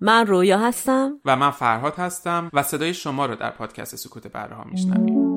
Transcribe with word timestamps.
من 0.00 0.26
رویا 0.26 0.58
هستم. 0.58 1.20
و 1.24 1.36
من 1.36 1.50
فرهاد 1.50 1.94
هستم 1.94 2.50
و 2.52 2.62
صدای 2.62 2.94
شما 2.94 3.26
رو 3.26 3.34
در 3.34 3.50
پادکست 3.50 3.96
سکوت 3.96 4.26
بره 4.26 4.54
ها 4.54 4.64
میشنویم 4.64 5.29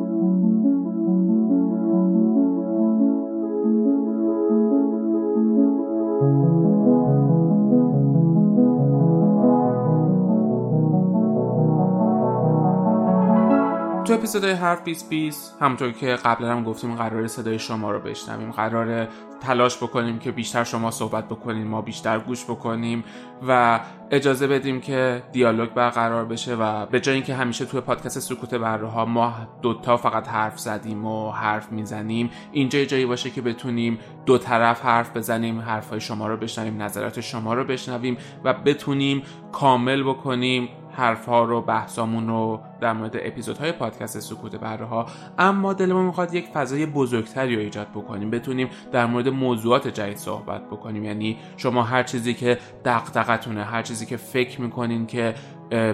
تو 14.24 14.28
اپیزودهای 14.28 14.54
حرف 14.54 14.84
20 14.84 15.10
20 15.10 15.58
همونطور 15.62 15.92
که 15.92 16.08
قبلا 16.08 16.52
هم 16.52 16.64
گفتیم 16.64 16.96
قرار 16.96 17.28
صدای 17.28 17.60
شما 17.60 17.92
رو 17.92 18.00
بشنویم 18.00 18.52
قرار 18.52 19.07
تلاش 19.42 19.78
بکنیم 19.78 20.20
که 20.20 20.32
بیشتر 20.32 20.64
شما 20.64 20.92
صحبت 20.92 21.26
بکنیم 21.26 21.68
ما 21.68 21.82
بیشتر 21.82 22.20
گوش 22.20 22.44
بکنیم 22.44 23.04
و 23.48 23.80
اجازه 24.12 24.48
بدیم 24.48 24.82
که 24.82 25.24
دیالوگ 25.32 25.70
برقرار 25.70 26.25
بشه 26.25 26.56
و 26.56 26.86
به 26.86 27.00
جای 27.00 27.16
اینکه 27.16 27.36
همیشه 27.36 27.66
توی 27.66 27.82
پادکست 27.82 28.20
سکوت 28.20 28.54
برها 28.54 29.06
ما 29.06 29.33
دوتا 29.61 29.97
فقط 29.97 30.28
حرف 30.28 30.60
زدیم 30.60 31.05
و 31.05 31.32
حرف 31.32 31.71
می‌زنیم 31.71 32.30
اینجا 32.52 32.85
جایی 32.85 33.05
باشه 33.05 33.30
که 33.30 33.41
بتونیم 33.41 33.99
دو 34.25 34.38
طرف 34.38 34.81
حرف 34.81 35.17
بزنیم 35.17 35.59
حرفهای 35.59 35.99
شما 35.99 36.27
رو 36.27 36.38
بشنویم 36.38 36.81
نظرات 36.81 37.21
شما 37.21 37.53
رو 37.53 37.63
بشنویم 37.63 38.17
و 38.44 38.53
بتونیم 38.53 39.23
کامل 39.52 40.03
بکنیم 40.03 40.69
حرفها 40.93 41.43
رو 41.43 41.61
بحثامون 41.61 42.27
رو 42.27 42.59
در 42.81 42.93
مورد 42.93 43.15
اپیزودهای 43.15 43.71
پادکست 43.71 44.20
سکوت 44.20 44.55
بره 44.55 44.85
ها 44.85 45.05
اما 45.39 45.73
دلمون 45.73 46.05
می‌خواد 46.05 46.33
یک 46.33 46.47
فضای 46.47 46.85
بزرگتری 46.85 47.55
رو 47.55 47.61
ایجاد 47.61 47.88
بکنیم 47.88 48.29
بتونیم 48.29 48.69
در 48.91 49.05
مورد 49.05 49.29
موضوعات 49.29 49.88
جدید 49.88 50.17
صحبت 50.17 50.67
بکنیم. 50.67 51.03
یعنی 51.03 51.38
شما 51.57 51.83
هر 51.83 52.03
چیزی 52.03 52.33
که 52.33 52.57
دغدغتونه 52.85 53.63
هر 53.63 53.81
چیزی 53.81 54.05
که 54.05 54.17
فکر 54.17 54.61
می‌کنین 54.61 55.05
که 55.05 55.35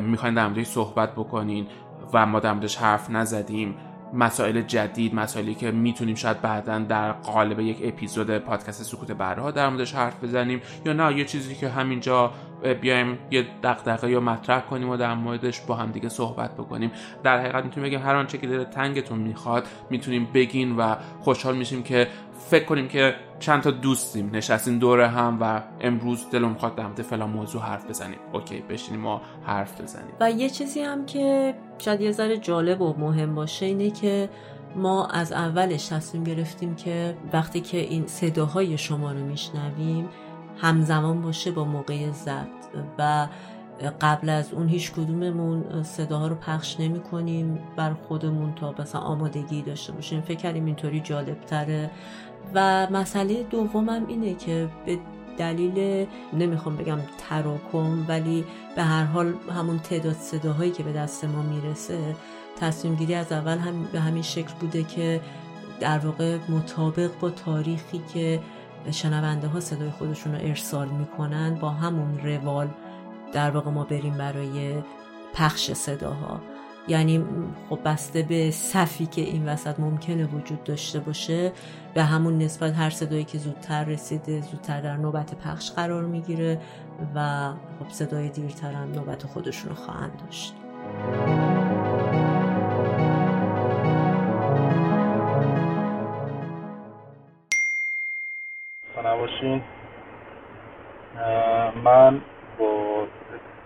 می‌خواین 0.02 0.36
در 0.36 0.48
موردش 0.48 0.68
صحبت 0.68 1.12
بکنین 1.12 1.68
و 2.14 2.26
ما 2.26 2.40
در 2.40 2.54
موردش 2.54 2.78
حرف 2.78 3.10
نزدیم 3.10 3.76
مسائل 4.14 4.62
جدید 4.62 5.16
مسائلی 5.16 5.56
که 5.56 5.72
می‌تونیم 5.72 6.16
شاید 6.16 6.42
بعدا 6.42 6.80
در 6.80 7.12
قالب 7.12 7.60
یک 7.60 7.80
اپیزود 7.84 8.38
پادکست 8.38 8.84
سکوت 8.84 9.12
برها 9.12 9.52
در 9.52 9.70
موردش 9.70 9.96
حرف 9.96 10.24
بزنیم 10.24 10.62
یا 10.86 10.94
نه 10.94 11.18
یه 11.18 11.26
چیزی 11.26 11.56
که 11.56 11.70
همینجا 11.70 12.32
بیایم 12.82 13.18
یه 13.32 13.46
دغدغه 13.64 14.12
یا 14.12 14.20
مطرح 14.20 14.62
کنیم 14.62 14.90
و 14.90 14.98
در 14.98 15.14
موردش 15.14 15.62
با 15.62 15.76
هم 15.76 15.92
دیگه 15.92 16.10
صحبت 16.10 16.54
بکنیم. 16.54 16.92
در 17.24 17.40
حقیقت 17.40 17.64
می‌تونیم 17.64 17.90
بگیم 17.90 18.02
هر 18.02 18.16
آنچه 18.16 18.38
که 18.38 18.48
دل 18.48 18.64
تنگتون 18.64 19.20
می‌خواد 19.20 19.68
می‌تونیم 19.90 20.28
بگین 20.34 20.76
و 20.78 20.96
خوشحال 21.20 21.58
میشیم 21.58 21.84
که 21.84 22.08
فکر 22.50 22.66
کنیم 22.66 22.88
که 22.88 23.16
چند 23.40 23.62
تا 23.62 23.72
دوستیم. 23.72 24.30
نشستیم 24.34 24.80
دور 24.80 25.02
هم 25.02 25.38
و 25.42 25.62
امروز 25.82 26.30
دلم 26.32 26.50
می‌خواد 26.50 26.76
در 26.76 26.84
مورد 26.84 27.02
فلان 27.02 27.30
موضوع 27.30 27.62
حرف 27.62 27.90
بزنیم. 27.90 28.20
اوکی 28.34 28.64
بشینیم 28.70 29.06
و 29.06 29.20
حرف 29.44 29.82
بزنیم. 29.82 30.14
و 30.20 30.32
یه 30.32 30.50
چیزی 30.50 30.80
هم 30.82 31.06
که 31.06 31.56
شاید 31.78 32.02
یه 32.02 32.12
ذره 32.12 32.38
جالب 32.38 32.82
و 32.82 32.96
مهم 32.98 33.36
باشه 33.36 33.66
اینه 33.66 33.92
که 33.92 34.30
ما 34.76 35.08
از 35.08 35.32
اولش 35.32 35.88
تصمیم 35.88 36.24
گرفتیم 36.24 36.76
که 36.76 37.18
وقتی 37.34 37.62
که 37.62 37.78
این 37.78 38.08
صداهای 38.08 38.78
شما 38.78 39.12
رو 39.12 39.20
میشنویم 39.20 40.10
همزمان 40.62 41.22
باشه 41.22 41.52
با 41.52 41.66
موقع 41.66 42.12
ضبط 42.12 42.48
و 43.00 43.28
قبل 44.02 44.30
از 44.30 44.54
اون 44.54 44.68
هیچ 44.68 44.92
کدوممون 44.92 45.84
صداها 45.84 46.28
رو 46.28 46.36
پخش 46.36 46.80
نمی 46.80 47.00
کنیم 47.00 47.60
بر 47.76 47.94
خودمون 47.94 48.56
تا 48.56 48.76
مثلا 48.80 49.02
آمادگی 49.02 49.62
داشته 49.62 49.94
باشیم. 49.94 50.22
فکر 50.22 50.38
کردیم 50.38 50.66
اینطوری 50.66 51.00
جالب 51.00 51.42
تره 51.42 51.92
و 52.54 52.88
مسئله 52.92 53.44
دومم 53.44 54.08
اینه 54.08 54.34
که 54.36 54.70
به 54.86 55.00
دلیل 55.38 56.08
نمی‌خوام 56.34 56.78
بگم 56.78 57.00
تراکم 57.30 58.06
ولی 58.08 58.46
به 58.76 58.84
هر 58.84 59.04
حال 59.04 59.34
همون 59.58 59.80
تعداد 59.80 60.14
صداهایی 60.14 60.72
که 60.72 60.84
به 60.84 60.94
دست 60.94 61.26
ما 61.26 61.42
می‌رسه 61.42 62.16
تصمیم 62.60 62.96
گیری 62.96 63.16
از 63.16 63.32
اول 63.32 63.58
هم 63.58 63.84
به 63.84 64.00
همین 64.00 64.24
شکل 64.24 64.54
بوده 64.60 64.84
که 64.84 65.22
در 65.80 66.00
واقع 66.00 66.38
مطابق 66.50 67.12
با 67.20 67.30
تاریخی 67.30 68.02
که 68.14 68.40
شنونده 68.92 69.48
ها 69.48 69.60
صدای 69.60 69.90
خودشون 69.90 70.36
رو 70.36 70.40
ارسال 70.42 70.88
می‌کنن 70.88 71.56
با 71.56 71.70
همون 71.70 72.20
روال 72.20 72.70
در 73.34 73.52
واقع 73.52 73.72
ما 73.72 73.84
بریم 73.84 74.18
برای 74.18 74.76
پخش 75.34 75.72
صداها. 75.72 76.42
یعنی 76.88 77.26
خب 77.70 77.80
بسته 77.86 78.22
به 78.22 78.52
صفی 78.52 79.06
که 79.06 79.22
این 79.22 79.50
وسط 79.50 79.80
ممکنه 79.80 80.26
وجود 80.26 80.64
داشته 80.64 81.00
باشه 81.00 81.52
به 81.94 82.04
همون 82.04 82.38
نسبت 82.38 82.74
هر 82.74 82.90
صدایی 82.90 83.24
که 83.24 83.38
زودتر 83.38 83.84
رسیده 83.84 84.42
زودتر 84.42 84.82
در 84.82 84.98
نوبت 84.98 85.36
پخش 85.36 85.72
قرار 85.72 86.04
می‌گیره 86.04 86.62
و 87.16 87.52
خب 87.80 87.90
صدای 87.90 88.30
دیرتر 88.30 88.72
هم 88.72 88.92
نوبت 88.92 89.26
خودشون 89.26 89.70
رو 89.70 89.76
خواهند 89.76 90.12
داشت. 90.26 90.54
نباشین 99.40 99.62
من 101.84 102.22
با 102.60 103.08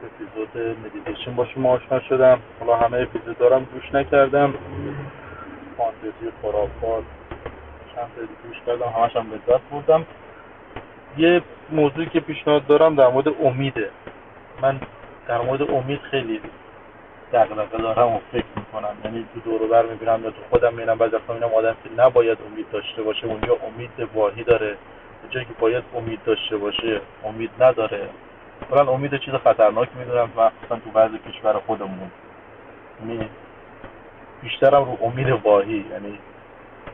اپیزود 0.06 0.78
مدیتیشن 0.86 1.36
با 1.36 1.46
شما 1.46 1.72
آشنا 1.72 2.00
شدم. 2.00 2.40
حالا 2.60 2.78
همه 2.78 2.98
اپیزود 2.98 3.38
دارم 3.38 3.64
گوش 3.74 3.94
نکردم. 3.94 4.54
فانتزی 5.78 6.32
خرافات. 6.42 7.04
چند 7.96 8.30
گوش 8.48 8.58
کردم. 8.66 8.86
همش 8.86 9.16
هم 9.16 9.32
لذت 9.32 9.62
بردم. 9.72 10.06
یه 11.18 11.42
موضوعی 11.70 12.06
که 12.06 12.20
پیشنهاد 12.20 12.68
دارم 12.68 12.96
در 12.96 13.08
مورد 13.08 13.28
امیده. 13.44 13.90
من 14.62 14.80
در 15.28 15.42
مورد 15.42 15.72
امید 15.72 16.00
خیلی 16.00 16.42
دقدقه 17.34 17.78
دارم 17.78 18.08
و 18.08 18.20
فکر 18.32 18.46
می‌کنم. 18.56 18.96
یعنی 19.06 19.26
تو 19.34 19.40
دور 19.40 19.68
بر 19.68 19.86
می‌بینم 19.86 20.24
یا 20.24 20.32
تو 20.32 20.42
خودم 20.50 20.74
میرم 20.74 20.98
بعضی 20.98 21.16
وقتا 21.16 21.34
می‌بینم 21.34 21.54
آدم 21.54 21.76
که 21.84 22.04
نباید 22.04 22.38
امید 22.52 22.66
داشته 22.72 23.04
باشه. 23.04 23.28
اونجا 23.28 23.58
امید 23.68 24.10
واهی 24.16 24.44
داره. 24.44 24.78
جایی 25.30 25.46
که 25.46 25.54
باید 25.60 25.84
امید 25.96 26.20
داشته 26.26 26.58
باشه 26.58 27.02
امید 27.26 27.52
نداره. 27.60 28.10
مثلا 28.72 28.92
امید 28.92 29.18
چیز 29.18 29.34
خطرناک 29.34 29.90
می‌دونم 29.96 30.30
مخصوصا 30.38 30.76
تو 30.84 30.92
بعضی 30.94 31.20
کشور 31.20 31.60
خودمون. 31.60 32.12
یعنی 33.00 33.30
بیشترم 34.42 34.84
رو 34.84 34.98
امید 35.02 35.30
واهی 35.30 35.86
یعنی 35.92 36.20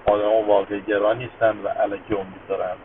آدم 0.06 0.48
واقع 0.48 0.80
گران 0.80 1.18
نیستن 1.18 1.58
و 1.64 1.68
علکی 1.68 2.14
امید 2.14 2.48
دارن. 2.50 2.76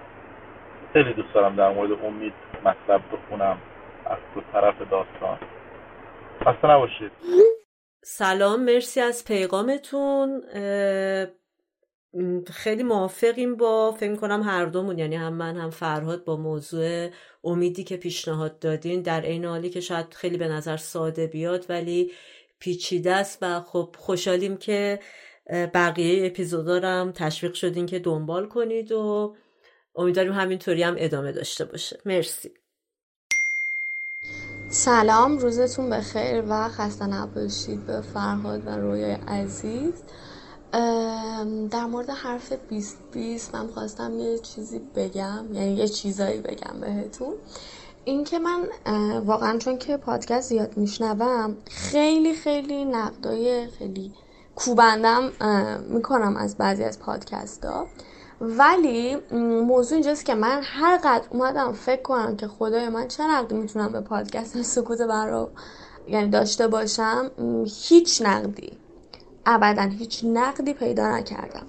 خیلی 0.93 1.12
دوست 1.12 1.34
دارم 1.34 1.56
در 1.56 1.71
مورد 1.71 2.04
امید 2.04 2.34
مطلب 2.65 3.00
بخونم 3.12 3.59
از 4.06 4.19
دو 4.34 4.41
طرف 4.53 4.75
داستان. 4.91 5.38
خسته 6.44 6.71
نباشید. 6.71 7.12
سلام 8.04 8.65
مرسی 8.65 9.00
از 9.00 9.25
پیغامتون. 9.25 10.43
خیلی 12.47 12.82
موافقیم 12.82 13.56
با 13.56 13.92
فکر 13.92 14.16
کنم 14.16 14.42
هر 14.42 14.66
دومون 14.66 14.98
یعنی 14.98 15.16
هم 15.16 15.32
من 15.32 15.56
هم 15.56 15.70
فرهاد 15.70 16.25
با 16.25 16.36
موضوع 16.36 17.08
امیدی 17.44 17.84
که 17.84 17.97
پیشنهاد 17.97 18.58
دادین 18.58 19.02
در 19.02 19.20
عین 19.20 19.44
حالی 19.44 19.70
که 19.70 19.80
شاید 19.80 20.14
خیلی 20.14 20.36
به 20.36 20.48
نظر 20.48 20.76
ساده 20.76 21.26
بیاد 21.26 21.66
ولی 21.69 22.12
پیچیده 22.58 23.12
است 23.12 23.38
و 23.42 23.60
خب 23.60 23.97
خوشحالیم 23.98 24.56
که 24.56 25.00
بقیه 25.50 26.26
اپیزودا 26.26 27.12
تشویق 27.12 27.54
شدین 27.54 27.86
که 27.86 27.98
دنبال 27.98 28.48
کنید 28.48 28.92
و 28.92 29.34
امیدواریم 29.97 30.32
همینطوری 30.32 30.82
هم 30.82 30.94
ادامه 30.98 31.32
داشته 31.32 31.64
باشه. 31.64 32.00
مرسی. 32.04 32.50
سلام 34.69 35.38
روزتون 35.38 35.91
بخیر 35.91 36.42
و 36.48 36.69
خسته 36.69 37.06
نباشید 37.06 37.86
به 37.86 38.00
فرهاد 38.00 38.66
و 38.66 38.70
رویای 38.70 39.12
عزیز. 39.12 40.03
در 41.70 41.84
مورد 41.90 42.10
حرف 42.10 42.52
2020 42.52 43.54
من 43.54 43.66
خواستم 43.66 44.18
یه 44.18 44.38
چیزی 44.38 44.78
بگم 44.94 45.44
یعنی 45.52 45.72
یه 45.72 45.88
چیزایی 45.88 46.40
بگم 46.40 46.80
بهتون. 46.80 47.34
اینکه 48.04 48.38
من 48.38 48.68
واقعا 49.20 49.58
چون 49.58 49.78
که 49.78 49.96
پادکست 49.96 50.48
زیاد 50.48 50.76
میشنوم 50.76 51.56
خیلی 51.71 52.34
خیلی 52.34 52.84
نقدای 52.84 53.66
خیلی 53.66 54.12
کوبندم 54.56 55.32
می‌کنم 55.88 56.36
از 56.36 56.56
بعضی 56.56 56.84
از 56.84 56.98
پادکست 56.98 57.65
ها 57.65 57.86
ولی 58.41 59.16
موضوع 59.62 59.94
اینجاست 59.94 60.24
که 60.24 60.34
من 60.34 60.60
هر 60.65 60.97
قدر 60.97 61.24
اومدم 61.30 61.72
فکر 61.72 62.03
کنم 62.03 62.36
که 62.36 62.48
خدای 62.48 62.88
من 62.88 63.09
چه 63.09 63.22
نقدی 63.22 63.54
می‌تونم 63.54 63.92
به 63.92 64.00
پادکست 64.00 64.62
سکوت 64.62 65.00
برا 65.00 65.50
یعنی 66.09 66.30
داشته 66.30 66.68
باشم 66.68 67.30
هیچ 67.82 68.22
نقدی. 68.22 68.84
ابدا 69.46 69.82
هیچ 69.82 70.24
نقدی 70.24 70.74
پیدا 70.74 71.16
نکردم. 71.16 71.66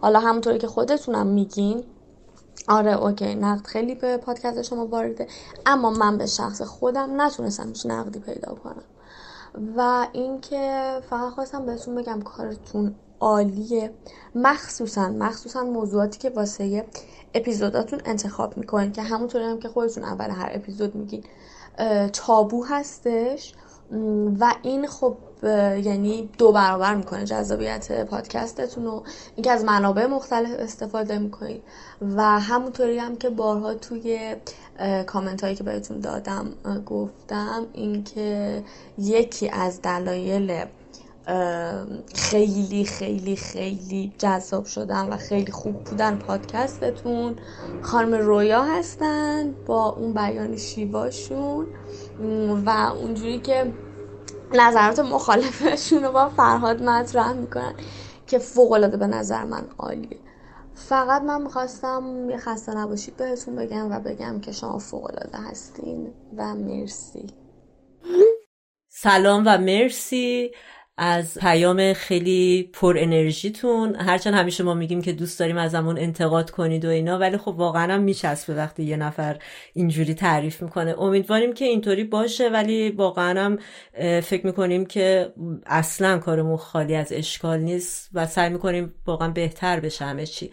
حالا 0.00 0.20
همونطوری 0.20 0.58
که 0.58 0.66
خودتونم 0.66 1.26
میگین 1.26 1.84
آره 2.68 3.02
اوکی 3.02 3.34
نقد 3.34 3.66
خیلی 3.66 3.94
به 3.94 4.16
پادکست 4.16 4.62
شما 4.62 4.86
وارده 4.86 5.26
اما 5.66 5.90
من 5.90 6.18
به 6.18 6.26
شخص 6.26 6.62
خودم 6.62 7.22
نتونستم 7.22 7.68
هیچ 7.68 7.86
نقدی 7.86 8.18
پیدا 8.18 8.54
کنم. 8.54 8.82
و 9.76 10.06
اینکه 10.12 10.94
فقط 11.10 11.32
خواستم 11.32 11.66
بهتون 11.66 11.94
بگم 11.94 12.22
کارتون 12.22 12.94
عالیه. 13.20 13.92
مخصوصا 14.34 15.08
مخصوصا 15.08 15.64
موضوعاتی 15.64 16.18
که 16.18 16.30
واسه 16.30 16.84
اپیزوداتون 17.34 18.00
انتخاب 18.04 18.56
می‌کنین 18.56 18.92
که 18.92 19.02
همونطوری 19.02 19.44
هم 19.44 19.58
که 19.58 19.68
خودتون 19.68 20.04
اول 20.04 20.30
هر 20.30 20.50
اپیزود 20.52 20.94
میگین 20.94 21.24
تابو 22.12 22.64
هستش. 22.64 23.54
و 24.40 24.54
این 24.62 24.86
خب 24.86 25.16
یعنی 25.84 26.28
دو 26.38 26.52
برابر 26.52 26.94
می‌کنه 26.94 27.24
جذابیت 27.24 28.04
پادکستتون 28.04 28.86
و 28.86 29.02
اینکه 29.36 29.50
از 29.50 29.64
منابع 29.64 30.06
مختلف 30.06 30.50
استفاده 30.58 31.18
می‌کنید. 31.18 31.62
و 32.16 32.22
همونطوری 32.40 32.98
هم 32.98 33.16
که 33.16 33.30
بارها 33.30 33.74
توی 33.74 34.36
کامنت 35.06 35.44
هایی 35.44 35.56
که 35.56 35.64
بهتون 35.64 36.00
دادم 36.00 36.52
گفتم 36.86 37.66
اینکه 37.72 38.62
یکی 38.98 39.48
از 39.48 39.82
دلایل 39.82 40.64
خیلی 42.14 42.84
خیلی 42.84 43.36
خیلی 43.36 44.12
جذاب 44.18 44.64
شدن 44.64 45.08
و 45.08 45.16
خیلی 45.16 45.52
خوب 45.52 45.84
بودن 45.84 46.16
پادکستتون 46.16 47.36
خانم 47.82 48.14
رویا 48.14 48.62
هستن 48.62 49.54
با 49.66 49.88
اون 49.88 50.12
بیان 50.12 50.56
شیواشون. 50.56 51.66
و 52.66 52.70
اونجوری 52.70 53.38
که 53.38 53.72
نظرات 54.54 54.98
مخالفشون 54.98 56.02
رو 56.02 56.12
با 56.12 56.28
فرهاد 56.28 56.82
مطرح 56.82 57.32
می‌کنن 57.32 57.74
که 58.26 58.38
فوق 58.38 58.98
به 58.98 59.06
نظر 59.06 59.44
من 59.44 59.64
عالیه. 59.78 60.18
فقط 60.74 61.22
من 61.22 61.42
می‌خواستم 61.42 62.30
یه 62.30 62.36
خسته 62.36 62.76
نباشید 62.76 63.16
بهتون 63.16 63.56
بگم 63.56 63.92
و 63.92 64.00
بگم 64.00 64.40
که 64.40 64.52
شما 64.52 64.78
فوق 64.78 65.10
هستین 65.34 66.12
و 66.36 66.54
مرسی. 66.54 67.26
سلام 68.88 69.42
و 69.46 69.58
مرسی. 69.58 70.50
از 70.96 71.38
پیام 71.38 71.92
خیلی 71.92 72.70
پر 72.72 72.96
انرژیتون. 72.98 73.94
هرچند 73.94 74.34
همیشه 74.34 74.64
ما 74.64 74.74
میگیم 74.74 75.02
که 75.02 75.12
دوست 75.12 75.40
داریم 75.40 75.56
از 75.56 75.74
همون 75.74 75.98
انتقاد 75.98 76.50
کنید 76.50 76.84
و 76.84 76.88
اینا 76.88 77.18
ولی 77.18 77.36
خب 77.36 77.48
واقعا 77.48 77.94
هم 77.94 78.02
میچسبه 78.02 78.54
وقتی 78.54 78.82
یه 78.82 78.96
نفر 78.96 79.38
اینجوری 79.72 80.14
تعریف 80.14 80.62
می‌کنه. 80.62 81.00
امیدواریم 81.00 81.52
که 81.52 81.64
اینطوری 81.64 82.04
باشه 82.04 82.48
ولی 82.48 82.90
واقعا 82.90 83.40
هم 83.40 83.58
فکر 84.20 84.46
می‌کنیم 84.46 84.86
که 84.86 85.32
اصلا 85.66 86.18
کارمون 86.18 86.56
خالی 86.56 86.94
از 86.94 87.12
اشکال 87.12 87.60
نیست 87.60 88.10
و 88.14 88.26
سعی 88.26 88.50
می‌کنیم 88.50 88.94
واقعا 89.06 89.28
بهتر 89.28 89.80
بشه 89.80 90.04
همه 90.04 90.26
چی. 90.26 90.50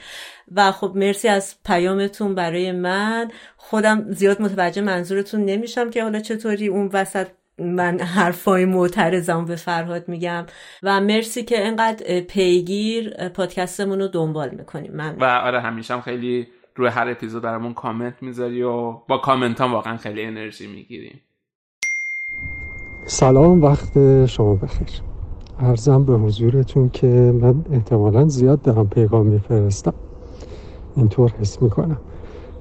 و 0.51 0.71
خب 0.71 0.91
مرسی 0.95 1.27
از 1.27 1.55
پیامتون 1.65 2.35
برای 2.35 2.71
من. 2.71 3.31
خودم 3.57 4.11
زیاد 4.11 4.41
متوجه 4.41 4.81
منظورتون 4.81 5.45
نمیشم 5.45 5.89
که 5.89 6.03
حالا 6.03 6.19
چطوری 6.19 6.67
اون 6.67 6.89
وسط 6.93 7.27
من 7.59 7.99
حرفای 7.99 8.65
معترضم 8.65 9.45
به 9.45 9.55
فرهاد 9.55 10.07
میگم. 10.07 10.45
و 10.83 11.01
مرسی 11.01 11.43
که 11.43 11.67
انقدر 11.67 12.19
پیگیر 12.19 13.29
پادکستمون 13.29 13.99
رو 13.99 14.07
دنبال 14.07 14.49
می‌کنیم. 14.49 14.91
من 14.93 15.15
و 15.19 15.23
آره 15.23 15.61
همیشه 15.61 15.93
هم 15.93 16.01
خیلی 16.01 16.47
روی 16.75 16.87
هر 16.87 17.09
اپیزود 17.09 17.43
برامون 17.43 17.73
کامنت 17.73 18.13
می‌ذاری 18.21 18.63
و 18.63 18.91
با 18.91 19.17
کامنت 19.17 19.61
هم 19.61 19.73
واقعا 19.73 19.97
خیلی 19.97 20.23
انرژی 20.23 20.67
می‌گیریم. 20.67 21.21
سلام 23.05 23.63
وقت 23.63 24.25
شما 24.25 24.55
بخیر. 24.55 24.87
ارزم 25.59 26.05
به 26.05 26.13
حضورتون 26.13 26.89
که 26.89 27.07
من 27.41 27.65
احتمالا 27.71 28.27
زیاد 28.27 28.61
دارم 28.61 28.89
پیغام 28.89 29.25
میفرستم. 29.25 29.93
اینطور 30.95 31.31
حس 31.39 31.61
می‌کنم. 31.61 31.97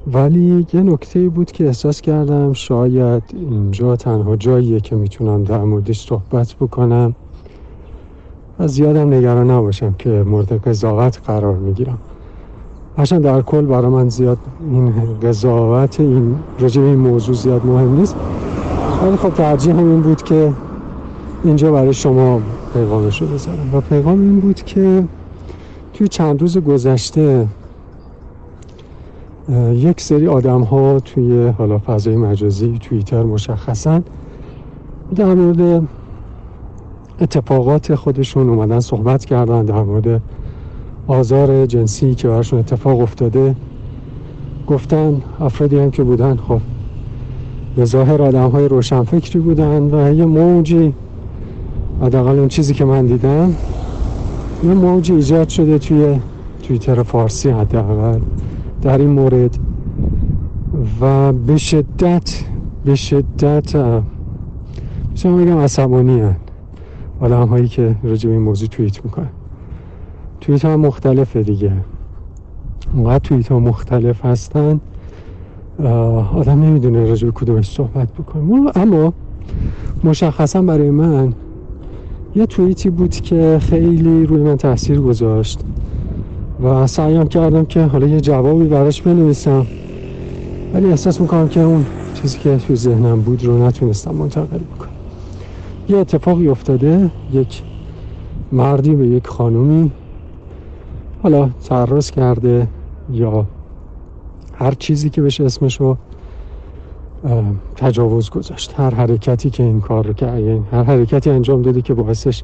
ولی 0.06 0.67
یه 0.73 0.82
نکته 0.82 1.29
بود 1.29 1.52
که 1.52 1.67
احساس 1.67 2.00
کردم 2.00 2.52
شاید 2.52 3.23
اینجا 3.32 3.97
تنها 3.97 4.37
جاییه 4.37 4.81
که 4.81 4.97
می‌تونم 4.97 5.44
در 5.44 5.64
موردش 5.64 6.06
صحبت 6.06 6.55
بکنم. 6.61 7.14
و 8.58 8.69
زیادم 8.69 9.14
نگران 9.14 9.50
نباشم 9.50 9.94
که 9.99 10.25
مورد 10.26 10.52
قضاوت 10.52 11.20
قرار 11.26 11.56
می‌گیرم. 11.56 11.99
هرچند 12.97 13.23
در 13.23 13.43
کل 13.43 13.67
برای 13.67 13.91
من 13.91 14.08
زیاد 14.08 14.38
این 14.70 14.93
قضاوت 15.23 16.00
این 16.00 16.37
رجب 16.61 16.82
این 16.82 16.99
موضوع 16.99 17.35
زیاد 17.35 17.67
مهم 17.67 17.96
نیست. 17.96 18.17
ولی 19.03 19.17
خب 19.17 19.35
ترجیح 19.35 19.79
این 19.79 20.00
بود 20.00 20.23
که 20.23 20.53
اینجا 21.44 21.73
برای 21.73 21.94
شما 21.94 22.41
پیغامش 22.75 23.23
رو 23.23 23.29
بذارم 23.29 23.75
و 23.75 23.81
پیغام 23.81 24.20
این 24.20 24.41
بود 24.41 24.62
که 24.62 25.05
توی 25.94 26.08
چند 26.08 26.41
روز 26.41 26.58
گذشته 26.58 27.46
یک 29.72 30.00
سری 30.00 30.26
آدم 30.26 30.60
ها 30.60 31.00
توی 31.00 31.48
حالا 31.48 31.78
فضای 31.78 32.16
مجازی 32.16 32.78
توییتر 32.78 33.22
مشخصا 33.22 34.00
در 35.16 35.34
مورد 35.34 35.88
اتفاقات 37.20 37.94
خودشون 37.94 38.48
اومدن 38.48 38.81
صحبت 38.81 39.25
کردن 39.25 39.64
در 39.64 39.82
مورد 39.82 40.22
آزار 41.06 41.66
جنسی 41.66 42.14
که 42.14 42.28
براشون 42.28 42.58
اتفاق 42.58 43.00
افتاده 43.00 43.56
گفتن 44.66 45.22
افرادی 45.40 45.78
هم 45.78 45.90
که 45.90 46.02
بودن 46.02 46.36
خب 46.36 46.60
به 47.76 47.84
ظاهر 47.84 48.22
آدم 48.22 48.50
های 48.50 48.69
روشنفکری 48.69 49.38
بودن 49.38 49.82
و 49.94 50.14
یه 50.14 50.25
موجی 50.25 50.94
حداقل 52.02 52.38
اون 52.38 52.48
چیزی 52.48 52.75
که 52.75 52.84
من 52.84 53.06
دیدم 53.06 53.54
یه 54.64 54.75
موجی 54.75 55.14
ایجاد 55.14 55.48
شده 55.48 55.78
توی 55.78 56.20
توییتر 56.62 57.02
فارسی 57.02 57.50
حداقل. 57.50 58.20
در 58.82 58.99
این 58.99 59.11
مورد 59.11 59.59
و 61.00 61.32
به 61.32 61.56
شدت 61.56 62.44
به 62.85 62.94
شدت 62.94 63.75
می‌تونم 65.11 65.44
بگم 65.44 65.59
عصبانی 65.59 66.21
هن. 66.21 66.37
آدم 67.21 67.47
هایی 67.47 67.69
که 67.69 67.97
راجع 68.03 68.31
این 68.31 68.41
موضوع 68.41 68.69
توییت 68.69 69.05
می‌کنن. 69.05 69.29
توییت 70.41 70.65
ها 70.65 70.77
مختلفه 70.77 71.43
دیگه. 71.43 71.73
اونقدر 72.94 73.19
توییت 73.19 73.49
ها 73.49 73.59
مختلف 73.59 74.25
هستن 74.25 74.81
آدم 76.35 76.62
نمی‌دونه 76.62 77.06
راجع 77.06 77.27
به 77.27 77.32
کدومش 77.32 77.71
صحبت 77.71 78.12
بکنه. 78.12 78.71
اما 78.75 79.12
مشخصا 80.05 80.62
برای 80.62 80.91
من 80.91 81.32
یه 82.35 82.47
توییتی 82.47 82.91
بود 82.91 83.11
که 83.11 83.59
خیلی 83.62 84.27
روی 84.27 84.43
من 84.43 84.56
تاثیر 84.56 85.00
گذاشت. 85.00 85.61
و 86.62 86.86
سعیم 86.86 87.26
کردم 87.26 87.64
که 87.64 87.82
حالا 87.82 88.06
یه 88.06 88.20
جوابی 88.20 88.64
براش 88.64 89.02
بنویسم. 89.02 89.66
ولی 90.74 90.86
احساس 90.86 91.20
می‌کنم 91.20 91.48
که 91.48 91.60
اون 91.60 91.86
چیزی 92.14 92.38
که 92.38 92.56
تو 92.56 92.74
ذهنم 92.74 93.20
بود 93.20 93.44
رو 93.44 93.66
نتونستم 93.66 94.14
منتقل 94.14 94.58
بکنم. 94.58 94.90
یه 95.88 95.96
اتفاقی 95.96 96.48
افتاده. 96.48 97.10
یک 97.32 97.62
مردی 98.52 98.94
به 98.94 99.06
یک 99.06 99.26
خانومی 99.26 99.90
حالا 101.22 101.50
تعرض 101.64 102.10
کرده 102.10 102.68
یا 103.12 103.46
هر 104.54 104.74
چیزی 104.78 105.10
که 105.10 105.22
بشه 105.22 105.44
اسمش 105.44 105.80
رو 105.80 105.96
تجاوز 107.76 108.30
گذاشت. 108.30 108.74
هر 108.76 108.94
حرکتی 108.94 109.50
که 109.50 109.62
این 109.62 109.80
کار 109.80 110.06
رو 110.06 110.12
که 110.12 110.26
هر 110.72 110.82
حرکتی 110.82 111.31
انجام 111.31 111.62
داده 111.62 111.82
که 111.82 111.94
باعثش 111.94 112.43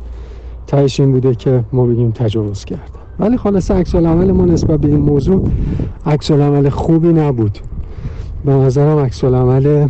تهش 0.66 1.00
این 1.00 1.12
بوده 1.12 1.34
که 1.34 1.64
ما 1.72 1.86
بگیم 1.86 2.10
تجاوز 2.10 2.64
کرد 2.64 3.05
ولی 3.18 3.36
خلاصه 3.36 3.74
عکس 3.74 3.94
العمل 3.94 4.32
ما 4.32 4.44
نسبت 4.44 4.80
به 4.80 4.88
این 4.88 5.00
موضوع 5.00 5.48
عکس 6.06 6.30
العمل 6.30 6.68
خوبی 6.68 7.08
نبود. 7.08 7.58
به 8.44 8.52
نظرم 8.52 8.98
عکس 8.98 9.24
العمل 9.24 9.88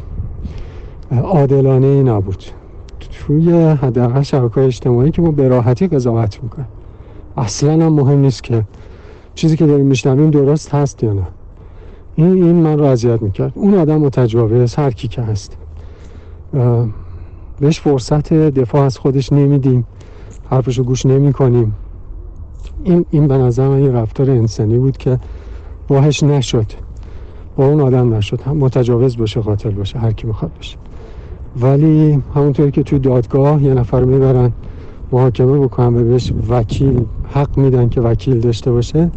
عادلانه 1.22 1.86
ای 1.86 2.02
نبود. 2.02 2.44
توی 3.10 3.52
حداقل 3.52 4.22
شبکه 4.22 4.60
اجتماعی 4.60 5.10
که 5.10 5.22
ما 5.22 5.30
به 5.30 5.48
راحتی 5.48 5.86
قضاوت 5.86 6.42
می‌کنیم. 6.42 6.68
اصلا 7.36 7.72
هم 7.72 7.92
مهم 7.92 8.18
نیست 8.18 8.42
که 8.42 8.64
چیزی 9.34 9.56
که 9.56 9.66
داریم 9.66 9.86
میشنویم 9.86 10.30
درست 10.30 10.74
هست 10.74 11.02
یا 11.02 11.12
نه. 11.12 11.26
این 12.14 12.42
این 12.44 12.56
من 12.56 12.78
رو 12.78 12.84
اذیت 12.84 13.22
می‌کرد. 13.22 13.52
اون 13.54 13.74
آدم 13.74 13.96
متجاوز 13.96 14.74
هر 14.74 14.90
کی 14.90 15.08
که 15.08 15.22
هست. 15.22 15.56
بهش 17.60 17.80
فرصت 17.80 18.32
دفاع 18.32 18.82
از 18.82 18.98
خودش 18.98 19.32
نمیدیم. 19.32 19.86
حرفشو 20.50 20.84
گوش 20.84 21.06
نمی 21.06 21.32
کنیم 21.32 21.74
این, 22.86 23.04
این 23.10 23.28
به 23.28 23.38
نظر 23.38 23.68
من 23.68 23.84
یه 23.84 23.90
رفتار 23.90 24.30
انسانی 24.30 24.78
بود 24.78 24.96
که 24.96 25.18
باهش 25.88 26.22
نشد. 26.22 26.66
با 27.56 27.66
اون 27.66 27.80
آدم 27.80 28.14
نشد. 28.14 28.40
هم 28.40 28.56
متجاوز 28.56 29.16
باشه 29.16 29.40
قاتل 29.40 29.70
باشه 29.70 29.98
هر 29.98 30.12
کی 30.12 30.26
می‌خواد 30.26 30.50
باشه. 30.56 30.76
ولی 31.60 32.22
همونطوری 32.34 32.70
که 32.70 32.82
توی 32.82 32.98
دادگاه 32.98 33.62
یه 33.62 33.74
نفر 33.74 34.04
می‌برن 34.04 34.52
محاکمه 35.12 35.58
بکنن 35.58 36.08
بهش 36.08 36.32
وکیل 36.48 37.04
حق 37.34 37.58
میدن 37.58 37.88
که 37.88 38.00
وکیل 38.00 38.40
داشته 38.40 38.70
باشه. 38.70 39.10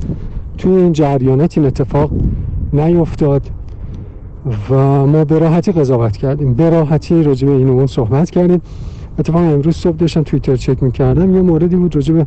توی 0.57 0.71
این 0.71 0.91
جریانات 0.91 1.57
این 1.57 1.67
اتفاق 1.67 2.11
نیفتاد 2.73 3.41
و 4.69 4.75
ما 5.05 5.25
به 5.25 5.39
راحتی 5.39 5.71
قضاوت 5.71 6.17
کردیم. 6.17 6.53
به 6.53 6.69
راحتی 6.69 7.23
راجع 7.23 7.47
به 7.47 7.53
این 7.53 7.69
اون 7.69 7.87
صحبت 7.87 8.29
کردیم. 8.29 8.61
اتفاقا 9.19 9.45
امروز 9.45 9.75
صبح 9.75 9.95
داشتم 9.95 10.23
توییتر 10.23 10.55
چک 10.55 10.83
می‌کردم 10.83 11.35
یه 11.35 11.41
موردی 11.41 11.75
بود 11.75 11.95
راجع 11.95 12.13
به 12.13 12.25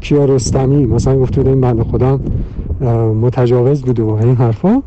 کیارستمی 0.00 0.86
مثلا 0.86 1.18
گفته 1.18 1.40
بود 1.40 1.48
این 1.48 1.60
بنده 1.60 1.84
خودم 1.84 2.20
متجاوز 3.22 3.82
بوده 3.82 4.02
و 4.02 4.10
این 4.10 4.36
حرفا. 4.36 4.82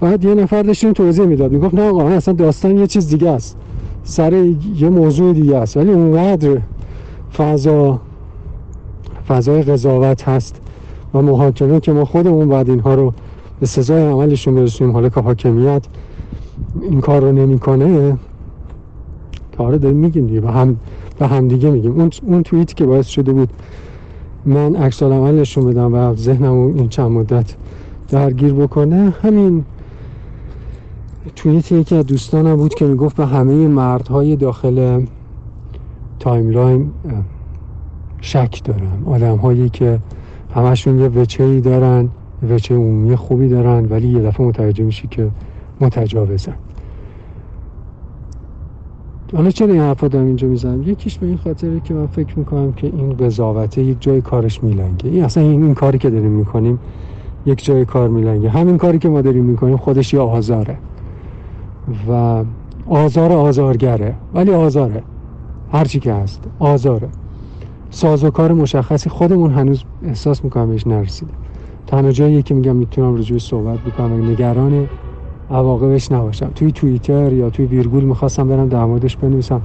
بعد 0.00 0.24
یه 0.24 0.34
نفر 0.34 0.62
داشت 0.62 0.92
توضیح 0.92 1.24
می‌داد. 1.24 1.52
می‌گفت 1.52 1.74
نه 1.74 1.88
آقا 1.88 2.08
اصلا 2.08 2.34
داستان 2.34 2.78
یه 2.78 2.86
چیز 2.86 3.08
دیگه 3.08 3.30
است. 3.30 3.56
سر 4.04 4.32
یه 4.76 4.88
موضوع 4.88 5.32
دیگه 5.32 5.56
است. 5.56 5.76
ولی 5.76 5.90
اونقدر 5.90 6.58
فضا 7.36 8.00
فضای 9.28 9.62
قضاوت 9.62 10.28
هست 10.28 10.60
و 11.14 11.22
محاکمه 11.22 11.80
که 11.80 11.92
ما 11.92 12.04
خودمون 12.04 12.48
بعد 12.48 12.70
اینها 12.70 12.94
رو 12.94 13.12
به 13.60 13.66
سزای 13.66 14.02
عملشون 14.02 14.54
برسونیم 14.54 14.92
حالا 14.92 15.08
که 15.08 15.20
حاکمیت 15.20 15.82
این 16.82 17.00
کار 17.00 17.22
رو 17.22 17.32
نمی‌کنه 17.32 18.16
حالا 19.64 19.76
داریم 19.76 19.96
میگیم 19.96 20.26
دیگه 20.26 20.40
به 20.40 20.50
هم 20.50 20.76
به 21.18 21.26
هم 21.26 21.48
دیگه 21.48 21.70
میگیم. 21.70 21.92
اون 21.92 22.10
اون 22.22 22.42
توییتی 22.42 22.74
که 22.74 22.86
باعث 22.86 23.06
شده 23.06 23.32
بود 23.32 23.48
من 24.46 24.76
عکس 24.76 25.02
العمل 25.02 25.34
نشون 25.34 25.66
بدم 25.66 25.94
و 25.94 26.14
ذهنم 26.14 26.52
این 26.52 26.88
چند 26.88 27.10
مدت 27.10 27.54
درگیر 28.08 28.52
بکنه 28.52 29.14
همین 29.22 29.64
توییت 31.36 31.72
یکی 31.72 31.96
از 31.96 32.06
دوستانم 32.06 32.56
بود 32.56 32.74
که 32.74 32.84
می‌گفت 32.84 33.16
به 33.16 33.26
همه 33.26 33.68
مردهای 33.68 34.36
داخل 34.36 35.06
timeline 36.20 36.90
شک 38.20 38.60
دارم. 38.64 39.02
آدم 39.06 39.36
هایی 39.36 39.68
که 39.68 39.98
همشون 40.54 40.98
یه 40.98 41.08
وچه 41.08 41.44
ای 41.44 41.60
دارن 41.60 42.08
وچه 42.50 42.74
عمومی 42.74 43.16
خوبی 43.16 43.48
دارن 43.48 43.86
ولی 43.90 44.08
یه 44.08 44.22
دفعه 44.22 44.46
متوجه 44.46 44.84
میشی 44.84 45.08
که 45.08 45.30
متجاوزن. 45.80 46.54
حالا 49.34 49.50
چرا 49.50 49.72
این 49.72 49.80
حرفا 49.80 50.08
دارم 50.08 50.26
اینجا 50.26 50.48
می‌زنم؟ 50.48 50.82
یکیش 50.82 51.18
به 51.18 51.26
این 51.26 51.36
خاطره 51.36 51.80
که 51.80 51.94
من 51.94 52.06
فکر 52.06 52.38
می‌کنم 52.38 52.72
که 52.72 52.86
این 52.86 53.16
قضاوته 53.16 53.82
یک 53.82 53.96
جای 54.00 54.20
کارش 54.20 54.62
میلنگه. 54.62 55.10
این 55.10 55.24
اصلا 55.24 55.42
این, 55.42 55.62
این 55.62 55.74
کاری 55.74 55.98
که 55.98 56.10
داریم 56.10 56.30
می‌کنیم 56.30 56.78
یک 57.46 57.64
جای 57.64 57.84
کار 57.84 58.08
میلنگه. 58.08 58.48
همین 58.50 58.78
کاری 58.78 58.98
که 58.98 59.08
ما 59.08 59.22
داریم 59.22 59.44
می‌کنیم 59.44 59.76
خودش 59.76 60.14
یه 60.14 60.20
آزاره. 60.20 60.78
و 62.08 62.44
آزار 62.86 63.32
آزارگره. 63.32 64.14
ولی 64.34 64.52
آزاره. 64.52 65.02
هرچی 65.72 66.00
که 66.00 66.12
هست 66.12 66.40
آزاره. 66.58 67.08
سازوکار 67.90 68.52
مشخصی 68.52 69.10
خودمون 69.10 69.50
هنوز 69.50 69.84
احساس 70.04 70.44
می‌کنم 70.44 70.68
بهش 70.68 70.86
نرسیده. 70.86 71.32
تنها 71.86 72.12
جایی 72.12 72.42
که 72.42 72.54
میگم 72.54 72.76
می‌تونم 72.76 73.16
راجع 73.16 73.25
بهش 73.25 73.38
صحبت 73.38 73.78
بکنم 73.78 74.12
و 74.12 74.30
نگران 74.30 74.88
عواقبش 75.50 76.12
نباشم. 76.12 76.50
توی 76.54 76.72
توییتر 76.72 77.32
یا 77.32 77.50
توی 77.50 77.66
ویرگول 77.66 78.04
می‌خواستم 78.04 78.48
برم 78.48 78.68
در 78.68 78.84
موردش 78.84 79.16
بنویسم. 79.16 79.60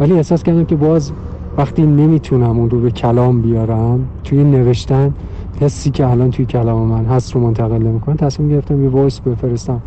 ولی 0.00 0.12
احساس 0.12 0.42
کردم 0.42 0.64
که 0.64 0.76
باز 0.76 1.12
وقتی 1.58 1.82
نمی‌تونم 1.82 2.58
اون 2.58 2.70
رو 2.70 2.80
به 2.80 2.90
کلام 2.90 3.42
بیارم 3.42 4.08
توی 4.24 4.44
نوشتن 4.44 5.14
حسی 5.60 5.90
که 5.90 6.06
الان 6.06 6.30
توی 6.30 6.46
کلام 6.46 6.88
من 6.88 7.04
هست 7.04 7.34
رو 7.34 7.40
منتقل 7.40 7.82
نمی‌کنم 7.82 8.16
تصمیم 8.16 8.48
گرفتم 8.48 8.82
یه 8.82 8.88
voice 8.88 9.20
بفرستم 9.20 9.82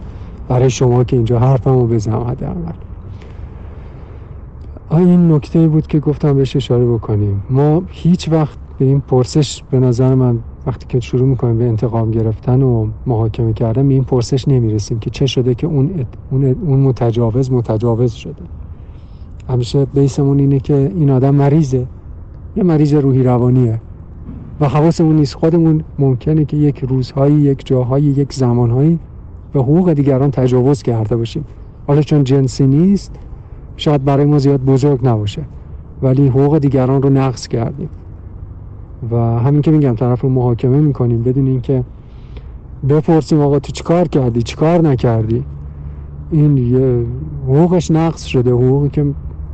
برای 0.47 0.69
شما 0.69 1.03
که 1.03 1.15
اینجا 1.15 1.39
حرفمو 1.39 1.87
بزنم 1.87 2.21
حداقل. 2.21 2.71
این 4.91 5.31
نکته 5.31 5.67
بود 5.67 5.87
که 5.87 5.99
گفتم 5.99 6.33
بهش 6.33 6.55
اشاره 6.55 6.85
بکنیم. 6.85 7.43
ما 7.49 7.83
هیچ 7.87 8.29
وقت 8.31 8.57
به 8.79 8.85
این 8.85 9.01
پرسش 9.07 9.63
به 9.71 9.79
نظر 9.79 10.15
من 10.15 10.39
وقتی 10.65 10.85
که 10.89 10.99
شروع 10.99 11.27
می‌کنیم 11.27 11.57
به 11.57 11.67
انتقام 11.67 12.11
گرفتن 12.11 12.61
و 12.61 12.87
محاکمه 13.05 13.53
کردن 13.53 13.87
به 13.87 13.93
این 13.93 14.03
پرسش 14.03 14.47
نمی‌رسیم 14.47 14.99
که 14.99 15.09
چه 15.09 15.25
شده 15.25 15.55
که 15.55 15.67
اون, 15.67 16.05
اون 16.31 16.79
متجاوز 16.79 17.51
متجاوز 17.51 18.11
شده. 18.11 18.43
همیشه 19.49 19.85
بیسمون 19.85 20.39
اینه 20.39 20.59
که 20.59 20.91
این 20.95 21.09
آدم 21.09 21.35
مریضه. 21.35 21.87
یه 22.55 22.63
مریض 22.63 22.93
روحی 22.93 23.23
روانیه. 23.23 23.81
و 24.59 24.67
حواسمون 24.67 25.15
نیست. 25.15 25.35
خودمون 25.35 25.83
ممکنه 25.99 26.45
که 26.45 26.57
یک 26.57 26.79
روزهایی 26.79 27.35
یک 27.35 27.65
جاهایی 27.65 28.05
یک 28.05 28.33
زمانهایی 28.33 28.99
به 29.53 29.59
حقوق 29.59 29.93
دیگران 29.93 30.31
تجاوز 30.31 30.81
کرده 30.81 31.15
باشیم. 31.15 31.45
حالا 31.87 32.01
چون 32.01 32.23
جنسی 32.23 32.67
نیست 32.67 33.15
شاید 33.75 34.03
برای 34.03 34.25
ما 34.25 34.39
زیاد 34.39 34.61
بزرگ 34.61 35.07
نباشه. 35.07 35.41
ولی 36.01 36.27
حقوق 36.27 36.57
دیگران 36.57 37.01
رو 37.01 37.09
نقض 37.09 37.47
کردیم. 37.47 37.89
و 39.11 39.15
همین 39.15 39.61
که 39.61 39.71
میگم 39.71 39.95
طرف 39.95 40.21
رو 40.21 40.29
محاکمه 40.29 40.79
می‌کنیم 40.79 41.23
بدون 41.23 41.47
اینکه 41.47 41.83
بپرسیم 42.89 43.39
آقا 43.39 43.59
تو 43.59 43.71
چیکار 43.71 44.07
کردی؟ 44.07 44.41
چیکار 44.41 44.81
نکردی؟ 44.81 45.43
این 46.31 46.57
یه 46.57 47.05
حقوقش 47.47 47.91
نقض 47.91 48.23
شده 48.23 48.51
حقوقی 48.51 48.89
که 48.89 49.05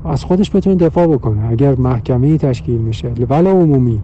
از 0.06 0.24
خودش 0.24 0.56
بتونه 0.56 0.76
دفاع 0.76 1.08
بکنه. 1.08 1.50
اگر 1.50 1.76
محکمه 1.76 2.38
تشکیل 2.38 2.78
میشه 2.78 3.12
ولی 3.30 3.50
عمومی 3.50 4.02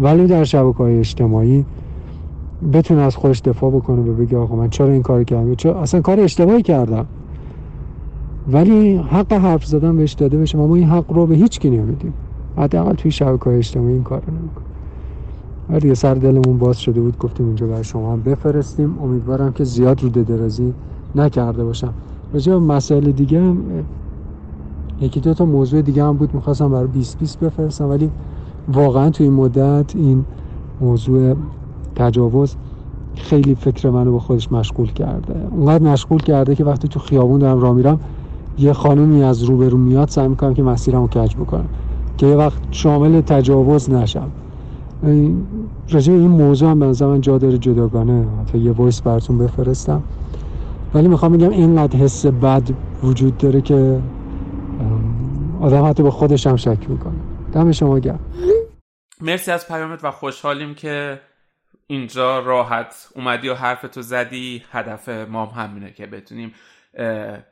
ولی 0.00 0.26
در 0.26 0.44
شبکه 0.44 0.78
های 0.78 0.98
اجتماعی 0.98 1.64
بتونه 2.72 3.00
از 3.02 3.16
خودش 3.16 3.40
دفاع 3.40 3.70
بکنه 3.70 4.10
و 4.10 4.14
بگه 4.14 4.36
آقا 4.36 4.56
من 4.56 4.70
چرا 4.70 4.88
این 4.88 5.02
کار 5.02 5.24
کردم؟ 5.24 5.54
چرا؟ 5.54 5.80
اصلا 5.80 6.00
کار 6.00 6.20
اشتباهی 6.20 6.62
کردم. 6.62 7.06
ولی 8.52 8.96
حق 8.96 9.32
حرف 9.32 9.64
زدن 9.64 9.96
بهش 9.96 10.12
داده 10.12 10.38
بشه 10.38 10.58
ما 10.58 10.76
این 10.76 10.88
حق 10.88 11.12
رو 11.12 11.26
به 11.26 11.34
هیچ 11.34 11.58
کی 11.58 11.70
نمیدیم. 11.70 12.12
حداقل 12.56 12.94
توی 12.94 13.10
شبکه 13.10 13.44
های 13.44 13.56
اجتماعی 13.56 13.92
این 13.92 14.02
کار 14.02 14.22
رو 14.26 14.71
نمی‌کنه 15.68 15.86
ولی 15.86 15.94
سر 15.94 16.14
دلمون 16.14 16.58
باز 16.58 16.78
شده 16.78 17.00
بود 17.00 17.18
گفتیم 17.18 17.46
اینجا 17.46 17.66
برای 17.66 17.84
شما 17.84 18.12
هم 18.12 18.22
بفرستیم. 18.22 18.98
امیدوارم 18.98 19.52
که 19.52 19.64
زیاد 19.64 20.02
رو 20.02 20.08
درازی 20.08 20.74
نکرده 21.14 21.64
باشم. 21.64 21.94
راجع 22.32 22.54
مسائل 22.56 23.12
دیگه 23.12 23.40
هم 23.40 23.84
یکی 25.00 25.20
دو 25.20 25.34
تا 25.34 25.44
موضوع 25.44 25.82
دیگه 25.82 26.04
هم 26.04 26.16
بود 26.16 26.34
می‌خواستم 26.34 26.70
برای 26.70 26.86
20 26.86 27.18
20 27.18 27.40
بفرستم 27.40 27.88
ولی 27.88 28.10
واقعا 28.68 29.10
توی 29.10 29.26
این 29.26 29.34
مدت 29.34 29.96
این 29.96 30.24
موضوع 30.80 31.34
تجاوز 31.96 32.56
خیلی 33.14 33.54
فکر 33.54 33.90
منو 33.90 34.12
به 34.12 34.18
خودش 34.18 34.52
مشغول 34.52 34.86
کرده. 34.92 35.34
اونقدر 35.50 35.84
مشغول 35.84 36.20
کرده 36.20 36.54
که 36.54 36.64
وقتی 36.64 36.88
تو 36.88 37.00
خیابون 37.00 37.38
دارم 37.38 37.60
راه 37.60 37.74
میرم 37.74 38.00
یه 38.58 38.72
خانومی 38.72 39.22
از 39.22 39.42
روبرو 39.42 39.78
میاد 39.78 40.08
سعی 40.08 40.28
می‌کنم 40.28 40.54
که 40.54 40.62
مسیرمو 40.62 41.06
کج 41.06 41.36
بکنم 41.36 41.68
که 42.18 42.26
یه 42.26 42.36
وقت 42.36 42.62
شامل 42.70 43.20
تجاوز 43.20 43.90
نشم. 43.90 44.30
راجع 45.90 46.12
این 46.12 46.28
موضوع 46.28 46.70
هم 46.70 46.78
به 46.78 47.06
من 47.06 47.20
جا 47.20 47.38
داره 47.38 47.58
جداگانه. 47.58 48.26
حتی 48.40 48.58
یه 48.58 48.72
وایس 48.72 49.02
براتون 49.02 49.38
بفرستم. 49.38 50.02
ولی 50.94 51.08
می‌خوام 51.08 51.32
بگم 51.32 51.50
اینقدر 51.50 51.96
حس 51.96 52.26
بد 52.26 52.62
وجود 53.02 53.38
داره 53.38 53.60
که 53.60 54.00
آدم 55.60 55.84
حتی 55.84 56.02
به 56.02 56.10
خودش 56.10 56.46
هم 56.46 56.56
شک 56.56 56.90
می‌کنه. 56.90 57.14
دم 57.52 57.72
شما 57.72 57.98
گرم. 57.98 58.20
مرسی 59.20 59.50
از 59.50 59.68
پیامت 59.68 60.04
و 60.04 60.10
خوشحالیم 60.10 60.74
که 60.74 61.20
اینجا 61.86 62.38
راحت 62.38 63.08
اومدی 63.16 63.48
و 63.48 63.54
حرفتو 63.54 64.02
زدی. 64.02 64.62
هدف 64.72 65.08
ما 65.08 65.46
همینه 65.46 65.90
که 65.90 66.06
بتونیم 66.06 66.52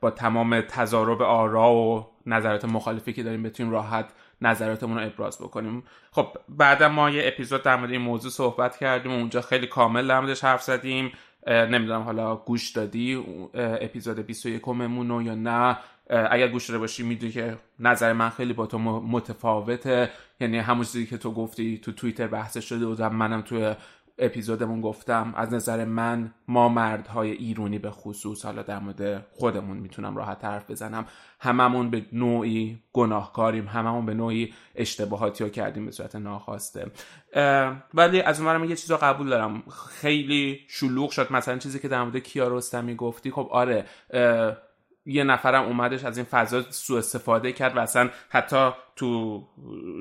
با 0.01 0.11
تمام 0.11 0.61
تضارب 0.61 1.21
آرا 1.21 1.73
و 1.73 2.05
نظرات 2.25 2.65
مخالفی 2.65 3.13
که 3.13 3.23
داریم 3.23 3.43
بتونیم 3.43 3.71
راحت 3.71 4.05
نظراتمون 4.41 4.97
رو 4.97 5.05
ابراز 5.05 5.37
بکنیم. 5.37 5.83
خب 6.11 6.27
بعد 6.49 6.83
ما 6.83 7.09
یه 7.09 7.23
اپیزود 7.27 7.63
در 7.63 7.75
مورد 7.75 7.91
این 7.91 8.01
موضوع 8.01 8.31
صحبت 8.31 8.77
کردیم 8.77 9.11
اونجا 9.11 9.41
خیلی 9.41 9.67
کامل 9.67 10.07
در 10.07 10.47
حرف 10.47 10.63
زدیم. 10.63 11.11
نمی‌دونم 11.47 12.01
حالا 12.01 12.35
گوش 12.35 12.69
دادی 12.69 13.23
اپیزود 13.53 14.19
21 14.19 14.67
ممونو 14.67 15.21
یا 15.21 15.35
نه؟ 15.35 15.77
اگر 16.09 16.47
گوش 16.47 16.67
داده 16.67 16.79
باشی 16.79 17.03
می‌دونی 17.03 17.31
که 17.31 17.57
نظر 17.79 18.13
من 18.13 18.29
خیلی 18.29 18.53
با 18.53 18.65
تو 18.65 18.77
متفاوته. 18.79 20.09
یعنی 20.39 20.57
همون 20.57 20.83
چیزی 20.83 21.05
که 21.05 21.17
تو 21.17 21.31
گفتی 21.31 21.77
تو 21.77 21.91
توییتر 21.91 22.27
بحث 22.27 22.57
شده 22.57 22.85
و 22.85 23.09
منم 23.09 23.41
توی 23.41 23.75
اپیزودمون 24.17 24.81
گفتم 24.81 25.33
از 25.35 25.53
نظر 25.53 25.85
من 25.85 26.33
ما 26.47 26.69
مردهای 26.69 27.31
ایرونی 27.31 27.79
به 27.79 27.91
خصوص 27.91 28.45
حالا 28.45 28.61
در 28.61 28.79
مورد 28.79 29.25
خودمون 29.31 29.77
می‌تونم 29.77 30.17
راحت 30.17 30.45
حرف 30.45 30.71
بزنم. 30.71 31.05
هممون 31.39 31.89
به 31.89 32.05
نوعی 32.13 32.79
گناهکاریم 32.93 33.67
هممون 33.67 34.05
به 34.05 34.13
نوعی 34.13 34.53
اشتباهاتی 34.75 35.43
رو 35.43 35.49
کردیم 35.49 35.85
به 35.85 35.91
صورت 35.91 36.15
ناخواسته. 36.15 36.91
ولی 37.93 38.21
از 38.21 38.39
اونورم 38.39 38.63
یه 38.63 38.75
چیز 38.75 38.91
رو 38.91 38.97
قبول 38.97 39.29
دارم. 39.29 39.63
خیلی 39.89 40.59
شلوغ 40.67 41.11
شد. 41.11 41.33
مثلا 41.33 41.57
چیزی 41.57 41.79
که 41.79 41.87
در 41.87 42.03
مورد 42.03 42.17
کیارستمی 42.17 42.95
گفتی. 42.95 43.31
خب 43.31 43.47
آره 43.51 43.85
یه 45.05 45.23
نفرم 45.23 45.63
اومدش 45.63 46.03
از 46.03 46.17
این 46.17 46.25
فضا 46.25 46.61
سوء 46.61 46.97
استفاده 46.97 47.51
کرد 47.51 47.77
و 47.77 47.79
اصلا 47.79 48.09
حتی 48.29 48.69
تو 48.95 49.41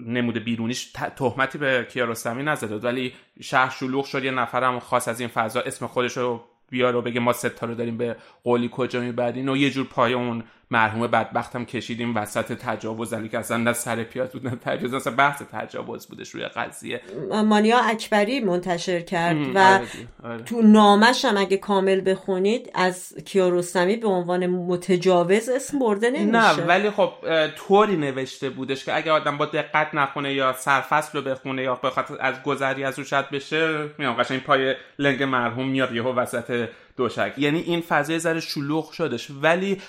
نمود 0.07 0.39
بیرونیش 0.39 0.93
تهمتی 1.17 1.59
به 1.59 1.87
کیارستمی 1.91 2.43
نزده 2.43 2.77
ولی 2.77 3.13
شهر 3.41 3.71
شلوغ 3.71 4.05
شد 4.05 4.25
یه 4.25 4.31
نفرم 4.31 4.79
خاص 4.79 5.09
از 5.09 5.21
این 5.21 5.29
فضا 5.29 5.61
اسم 5.61 5.87
خودش 5.87 6.17
رو 6.17 6.45
بیار 6.71 6.97
و 6.97 7.03
بگه 7.03 7.21
ما 7.21 7.33
ستا 7.33 7.67
رو 7.67 7.75
داریم 7.75 7.97
به 7.97 8.17
قولی 8.45 8.69
کجا 8.73 9.01
می‌برین 9.01 9.49
و 9.49 9.57
یه 9.57 9.71
جور 9.71 9.87
پای 9.87 10.13
اون 10.13 10.45
مرحوم 10.71 11.07
بدبختم 11.07 11.65
کشیدیم 11.65 12.17
وسط 12.17 12.53
تجاوز. 12.53 13.15
که 13.31 13.39
اصلا 13.39 13.57
نه 13.57 13.73
سر 13.73 14.03
پیاز 14.03 14.31
بود 14.31 14.49
نه 14.49 14.57
تجاوز 14.57 14.95
اصلا 14.95 15.13
بحث 15.13 15.43
تجاوز 15.53 16.07
بودش 16.07 16.31
روی 16.31 16.45
قضیه. 16.45 17.01
مانیا 17.31 17.79
اکبری 17.79 18.41
منتشر 18.41 19.01
کرد 19.01 19.37
و 19.55 19.59
آره, 19.59 19.83
آره. 20.25 20.43
تو 20.43 20.63
نامش 20.63 21.25
هم 21.25 21.37
اگه 21.37 21.57
کامل 21.57 22.11
بخونید 22.11 22.71
از 22.75 23.15
کیارستمی 23.25 23.97
به 23.97 24.09
عنوان 24.09 24.47
متجاوز 24.47 25.49
اسم 25.49 25.79
برده 25.79 26.11
نمیشه. 26.11 26.57
نه 26.57 26.67
ولی 26.67 26.91
خب 26.91 27.13
طوری 27.57 27.97
نوشته 27.97 28.51
بودش 28.51 28.85
که 28.85 28.97
اگه 28.97 29.13
آدم 29.13 29.39
با 29.39 29.47
دقت 29.47 29.95
نخونه 29.95 30.35
یا 30.35 30.53
سرفصل 30.53 31.19
رو 31.19 31.25
بخونه 31.25 31.63
یا 31.63 31.75
بخاطر 31.75 32.15
از 32.21 32.43
گذری 32.43 32.85
از 32.85 32.99
روش 32.99 33.15
بشه 33.15 33.89
میام 33.99 34.15
قشنگ 34.15 34.43
پای 34.43 34.75
لنگ 34.99 35.23
مرحوم 35.23 35.69
میاد 35.69 35.95
یهو 35.95 36.13
وسط 36.13 36.69
دوشک. 36.97 37.33
یعنی 37.37 37.61
این 37.61 37.81
فضای 37.81 38.19
ذره 38.19 38.41
شلوغ 38.41 38.93
شدش. 38.93 39.29
ولی 39.43 39.81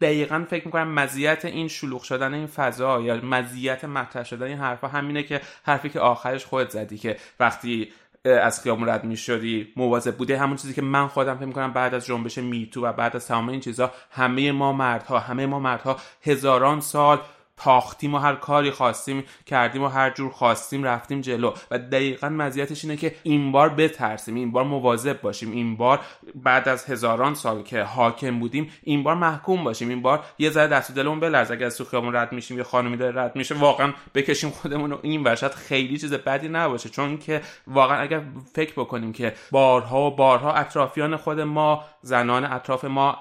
دقیقا 0.00 0.44
فکر 0.50 0.64
می‌کنم 0.66 0.94
مزیت 0.94 1.44
این 1.44 1.68
شلوغ 1.68 2.02
شدن 2.02 2.34
این 2.34 2.46
فضا 2.46 3.00
یا 3.00 3.16
مزیت 3.16 3.84
مطرح 3.84 4.24
شدن 4.24 4.46
این 4.46 4.58
حرفا 4.58 4.88
همینه 4.88 5.22
که 5.22 5.40
حرفی 5.62 5.88
که 5.88 6.00
آخرش 6.00 6.46
خودت 6.46 6.70
زدی 6.70 6.98
که 6.98 7.16
وقتی 7.40 7.92
از 8.24 8.62
خیابون 8.62 8.88
رد 8.88 9.04
می‌شدی 9.04 9.72
مواظب 9.76 10.16
بوده 10.16 10.38
همون 10.38 10.56
چیزی 10.56 10.74
که 10.74 10.82
من 10.82 11.06
خودم 11.08 11.36
فکر 11.36 11.46
می‌کنم 11.46 11.72
بعد 11.72 11.94
از 11.94 12.06
جنبش 12.06 12.38
میتو 12.38 12.86
و 12.86 12.92
بعد 12.92 13.16
از 13.16 13.26
تمام 13.26 13.48
این 13.48 13.60
چیزا 13.60 13.92
همه 14.10 14.52
ما 14.52 14.72
مردها 14.72 15.18
همه 15.18 15.46
ما 15.46 15.58
مردها 15.58 15.96
هزاران 16.22 16.80
سال 16.80 17.20
تاختیم 17.58 18.14
و 18.14 18.18
هر 18.18 18.34
کاری 18.34 18.70
خواستیم 18.70 19.24
کردیم 19.46 19.82
و 19.82 19.88
هر 19.88 20.10
جور 20.10 20.30
خواستیم 20.30 20.84
رفتیم 20.84 21.20
جلو. 21.20 21.52
و 21.70 21.78
دقیقا 21.78 22.28
مزیتش 22.28 22.84
اینه 22.84 22.96
که 22.96 23.14
این 23.22 23.52
بار 23.52 23.68
بترسیم 23.68 24.34
این 24.34 24.52
بار 24.52 24.64
مواظب 24.64 25.20
باشیم 25.20 25.52
این 25.52 25.76
بار 25.76 26.00
بعد 26.34 26.68
از 26.68 26.84
هزاران 26.84 27.34
سال 27.34 27.62
که 27.62 27.82
حاکم 27.82 28.38
بودیم 28.38 28.70
این 28.82 29.02
بار 29.02 29.14
محکوم 29.14 29.64
باشیم 29.64 29.88
این 29.88 30.02
بار 30.02 30.24
یه 30.38 30.50
ذره 30.50 30.66
دست 30.66 30.94
دلمون 30.94 31.20
بلرز 31.20 31.50
اگر 31.50 31.66
از 31.66 31.78
تو 31.78 31.84
خیابون 31.84 32.16
رد 32.16 32.32
میشیم 32.32 32.56
یه 32.56 32.62
خانمی 32.62 32.96
داره 32.96 33.22
رد 33.22 33.36
میشه 33.36 33.54
واقعا 33.54 33.92
بکشیم 34.14 34.50
خودمون 34.50 34.90
رو 34.90 34.98
این 35.02 35.24
ورشت 35.24 35.54
خیلی 35.54 35.98
چیز 35.98 36.14
بدی 36.14 36.48
نباشه. 36.48 36.88
چون 36.88 37.18
که 37.18 37.42
واقعا 37.66 37.98
اگر 37.98 38.22
فکر 38.54 38.72
بکنیم 38.72 39.12
که 39.12 39.34
بارها 39.50 40.00
و 40.00 40.16
بارها 40.16 40.52
اطرافیان 40.52 41.16
خود 41.16 41.40
ما 41.40 41.84
زنان 42.02 42.44
اطراف 42.44 42.84
ما 42.84 43.18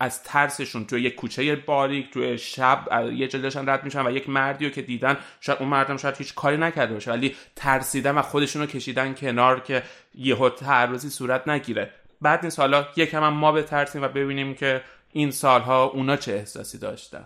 از 0.00 0.22
ترسشون 0.22 0.84
توی 0.84 1.02
یک 1.02 1.14
کوچه 1.14 1.56
باریک 1.56 2.10
توی 2.10 2.38
شب 2.38 2.88
یه 3.12 3.28
جلدشان 3.28 3.68
رد 3.68 3.84
میشن 3.84 4.06
و 4.06 4.10
یک 4.10 4.28
مردی 4.28 4.64
رو 4.64 4.70
که 4.70 4.82
دیدن 4.82 5.16
شاید 5.40 5.58
اون 5.58 5.68
مردم 5.68 5.96
شاید 5.96 6.16
هیچ 6.16 6.34
کاری 6.34 6.56
نکرده 6.56 6.94
باشه 6.94 7.10
ولی 7.10 7.36
ترسیدن 7.56 8.14
و 8.14 8.22
خودشون 8.22 8.62
رو 8.62 8.68
کشیدن 8.68 9.14
کنار 9.14 9.60
که 9.60 9.82
یهو 10.14 10.48
تعرضی 10.48 11.10
صورت 11.10 11.48
نگیره. 11.48 11.90
بعد 12.20 12.44
نیست 12.44 12.58
حالا 12.58 12.86
یکم 12.96 13.24
هم 13.24 13.32
ما 13.32 13.52
بترسیم 13.52 14.02
و 14.02 14.08
ببینیم 14.08 14.54
که 14.54 14.82
این 15.12 15.30
سالها 15.30 15.84
اونا 15.84 16.16
چه 16.16 16.32
احساسی 16.32 16.78
داشتن؟ 16.78 17.24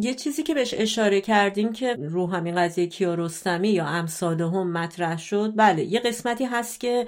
یه 0.00 0.14
چیزی 0.14 0.42
که 0.42 0.54
بهش 0.54 0.74
اشاره 0.78 1.20
کردیم 1.20 1.72
که 1.72 1.96
رو 2.00 2.26
همین 2.26 2.54
قضیه 2.54 2.86
کیارستمی 2.86 3.68
یا 3.68 3.86
امثال 3.86 4.40
هم 4.40 4.72
مطرح 4.72 5.18
شد. 5.18 5.52
بله 5.56 5.84
یه 5.84 6.00
قسمتی 6.00 6.44
هست 6.44 6.80
که 6.80 7.06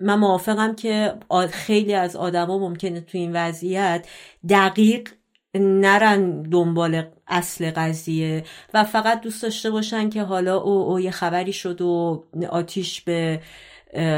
من 0.00 0.18
موافقم 0.18 0.74
که 0.74 1.14
خیلی 1.50 1.94
از 1.94 2.16
آدما 2.16 2.58
ممکنه 2.58 3.00
تو 3.00 3.18
این 3.18 3.32
وضعیت 3.32 4.06
دقیق 4.48 5.08
نرن 5.54 6.42
دنبال 6.42 7.02
اصل 7.26 7.70
قضیه 7.70 8.44
و 8.74 8.84
فقط 8.84 9.20
دوست 9.20 9.42
داشته 9.42 9.70
باشن 9.70 10.10
که 10.10 10.22
حالا 10.22 10.56
او, 10.56 10.90
او 10.90 11.00
یه 11.00 11.10
خبری 11.10 11.52
شد 11.52 11.80
و 11.80 12.24
آتیش 12.50 13.00
به 13.00 13.40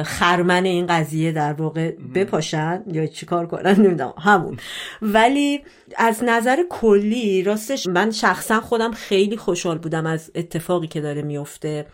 خرمن 0.05 0.65
این 0.65 0.87
قضیه 0.87 1.33
در 1.33 1.53
واقع 1.53 1.91
بپاشن 2.15 2.83
یا 2.93 3.07
چیکار 3.07 3.47
کنن 3.47 3.75
نمی‌دونم 3.75 4.15
همون. 4.19 4.57
ولی 5.03 5.61
از 5.97 6.25
نظر 6.25 6.59
کلی 6.71 7.43
راستش 7.43 7.87
من 7.87 8.11
شخصا 8.11 8.61
خودم 8.61 8.93
خیلی 8.93 9.37
خوشحال 9.37 9.79
بودم 9.79 10.07
از 10.07 10.31
اتفاقی 10.35 10.87
که 10.87 11.01
داره 11.01 11.23
میفته 11.23 11.87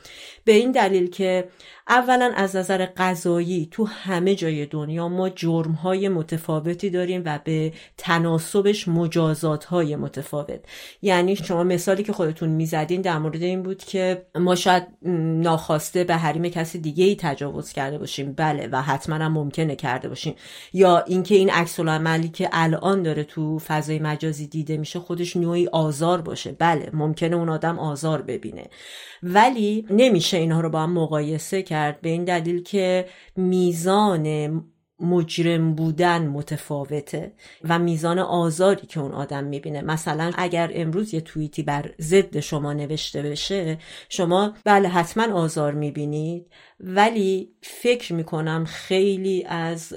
به 0.45 0.52
این 0.52 0.73
دلیل 0.73 1.11
که 1.11 1.49
اولا 1.88 2.32
از 2.36 2.56
نظر 2.56 2.86
غذایی 2.86 3.68
تو 3.70 3.84
همه 3.84 4.34
جای 4.34 4.66
دنیا 4.66 5.08
ما 5.08 5.28
جرم 5.28 5.72
های 5.72 6.08
متفاوتی 6.08 6.90
داریم 6.90 7.22
و 7.24 7.40
به 7.44 7.72
تناسبش 7.96 8.88
مجازات 8.88 9.64
های 9.64 9.96
متفاوت. 9.96 10.60
یعنی 11.02 11.36
شما 11.36 11.64
مثالی 11.64 12.02
که 12.02 12.12
خودتون 12.12 12.48
می‌زدین 12.48 13.00
در 13.00 13.18
مورد 13.18 13.42
این 13.42 13.62
بود 13.62 13.84
که 13.84 14.26
ما 14.34 14.54
شاید 14.54 14.82
ناخواسته 15.42 16.04
به 16.04 16.16
حریم 16.16 16.48
کسی 16.48 16.78
دیگه 16.78 17.04
ای 17.04 17.16
تجاوز 17.16 17.72
کرده 17.72 17.98
باشیم. 17.98 18.32
بله 18.32 18.68
و 18.72 18.82
حتما 18.82 19.14
هم 19.14 19.32
ممکنه 19.32 19.76
کرده 19.76 20.08
باشیم. 20.08 20.34
یا 20.72 20.98
اینکه 20.98 21.34
این 21.34 21.50
عکس 21.50 21.80
عملی 21.80 22.28
که 22.28 22.48
الان 22.52 23.02
داره 23.02 23.24
تو 23.24 23.58
فضای 23.58 23.98
مجازی 23.98 24.46
دیده 24.46 24.76
میشه 24.76 24.98
خودش 24.98 25.36
نوعی 25.36 25.66
آزار 25.66 26.20
باشه. 26.20 26.52
بله 26.52 26.90
ممکنه 26.92 27.36
اون 27.36 27.48
آدم 27.48 27.78
آزار 27.78 28.22
ببینه. 28.22 28.64
ولی 29.22 29.86
نمیشه 29.90 30.36
اینها 30.36 30.60
رو 30.60 30.70
با 30.70 30.80
هم 30.80 30.92
مقایسه 30.92 31.62
کرد 31.76 32.00
به 32.00 32.09
این 32.09 32.25
دلیل 32.25 32.62
که 32.62 33.06
میزان 33.37 34.26
مجرم 35.00 35.75
بودن 35.75 36.26
متفاوته 36.26 37.33
و 37.64 37.78
میزان 37.78 38.18
آزاری 38.18 38.87
که 38.87 39.00
اون 39.00 39.12
آدم 39.12 39.45
می‌بینه. 39.45 39.83
مثلا 39.83 40.33
اگر 40.37 40.71
امروز 40.75 41.14
یه 41.14 41.21
توییتی 41.21 41.62
بر 41.62 41.90
ضد 42.00 42.40
شما 42.40 42.73
نوشته 42.73 43.23
بشه 43.23 43.78
شما 44.09 44.54
بله 44.64 44.88
حتما 44.88 45.35
آزار 45.35 45.73
می‌بینید 45.73 46.47
ولی 46.80 47.50
فکر 47.62 48.12
می‌کنم 48.12 48.65
خیلی 48.65 49.45
از 49.45 49.93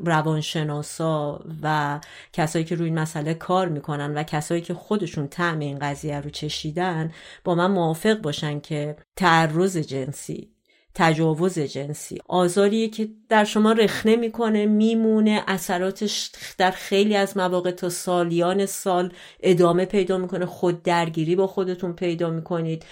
روانشناسا 0.00 1.44
و 1.62 2.00
کسایی 2.32 2.64
که 2.64 2.74
روی 2.74 2.84
این 2.84 2.98
مسئله 2.98 3.34
کار 3.34 3.68
می‌کنن 3.68 4.14
و 4.14 4.22
کسایی 4.22 4.60
که 4.60 4.74
خودشون 4.74 5.28
طعم 5.28 5.58
این 5.58 5.78
قضیه 5.78 6.20
رو 6.20 6.30
چشیدن 6.30 7.12
با 7.44 7.54
من 7.54 7.70
موافق 7.70 8.20
باشن 8.20 8.60
که 8.60 8.96
تعرض 9.16 9.76
جنسی 9.76 10.59
تجاوز 10.94 11.58
جنسی. 11.58 12.18
آزاریه 12.28 12.88
که 12.88 13.08
در 13.28 13.44
شما 13.44 13.72
رخنه 13.72 14.16
می‌کنه 14.16 14.66
میمونه 14.66 15.44
اثراتش 15.46 16.30
در 16.58 16.70
خیلی 16.70 17.16
از 17.16 17.36
مواقع 17.36 17.70
تا 17.70 17.88
سالیان 17.88 18.66
سال 18.66 19.12
ادامه 19.40 19.84
پیدا 19.84 20.18
می‌کنه 20.18 20.46
خود 20.46 20.82
درگیری 20.82 21.36
با 21.36 21.46
خودتون 21.46 21.92
پیدا 21.92 22.30
می‌کنید 22.30 22.84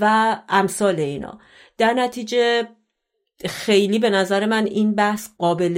و 0.00 0.36
امثال 0.48 1.00
اینا. 1.00 1.38
در 1.78 1.92
نتیجه 1.92 2.68
خیلی 3.44 3.98
به 3.98 4.10
نظر 4.10 4.46
من 4.46 4.66
این 4.66 4.94
بحث 4.94 5.28
قابل 5.38 5.74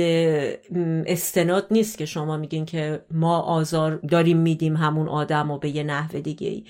استناد 1.07 1.67
نیست 1.71 1.99
که 1.99 2.07
شما 2.07 2.37
میگین 2.37 2.65
که 2.65 3.05
ما 3.11 3.41
آزار 3.41 3.97
داریم 3.97 4.39
میدیم 4.39 4.77
همون 4.77 5.09
آدم 5.09 5.51
و 5.51 5.59
به 5.59 5.69
یه 5.77 5.83
نحو 5.83 6.21
دیگه 6.21 6.49
ای 6.49 6.65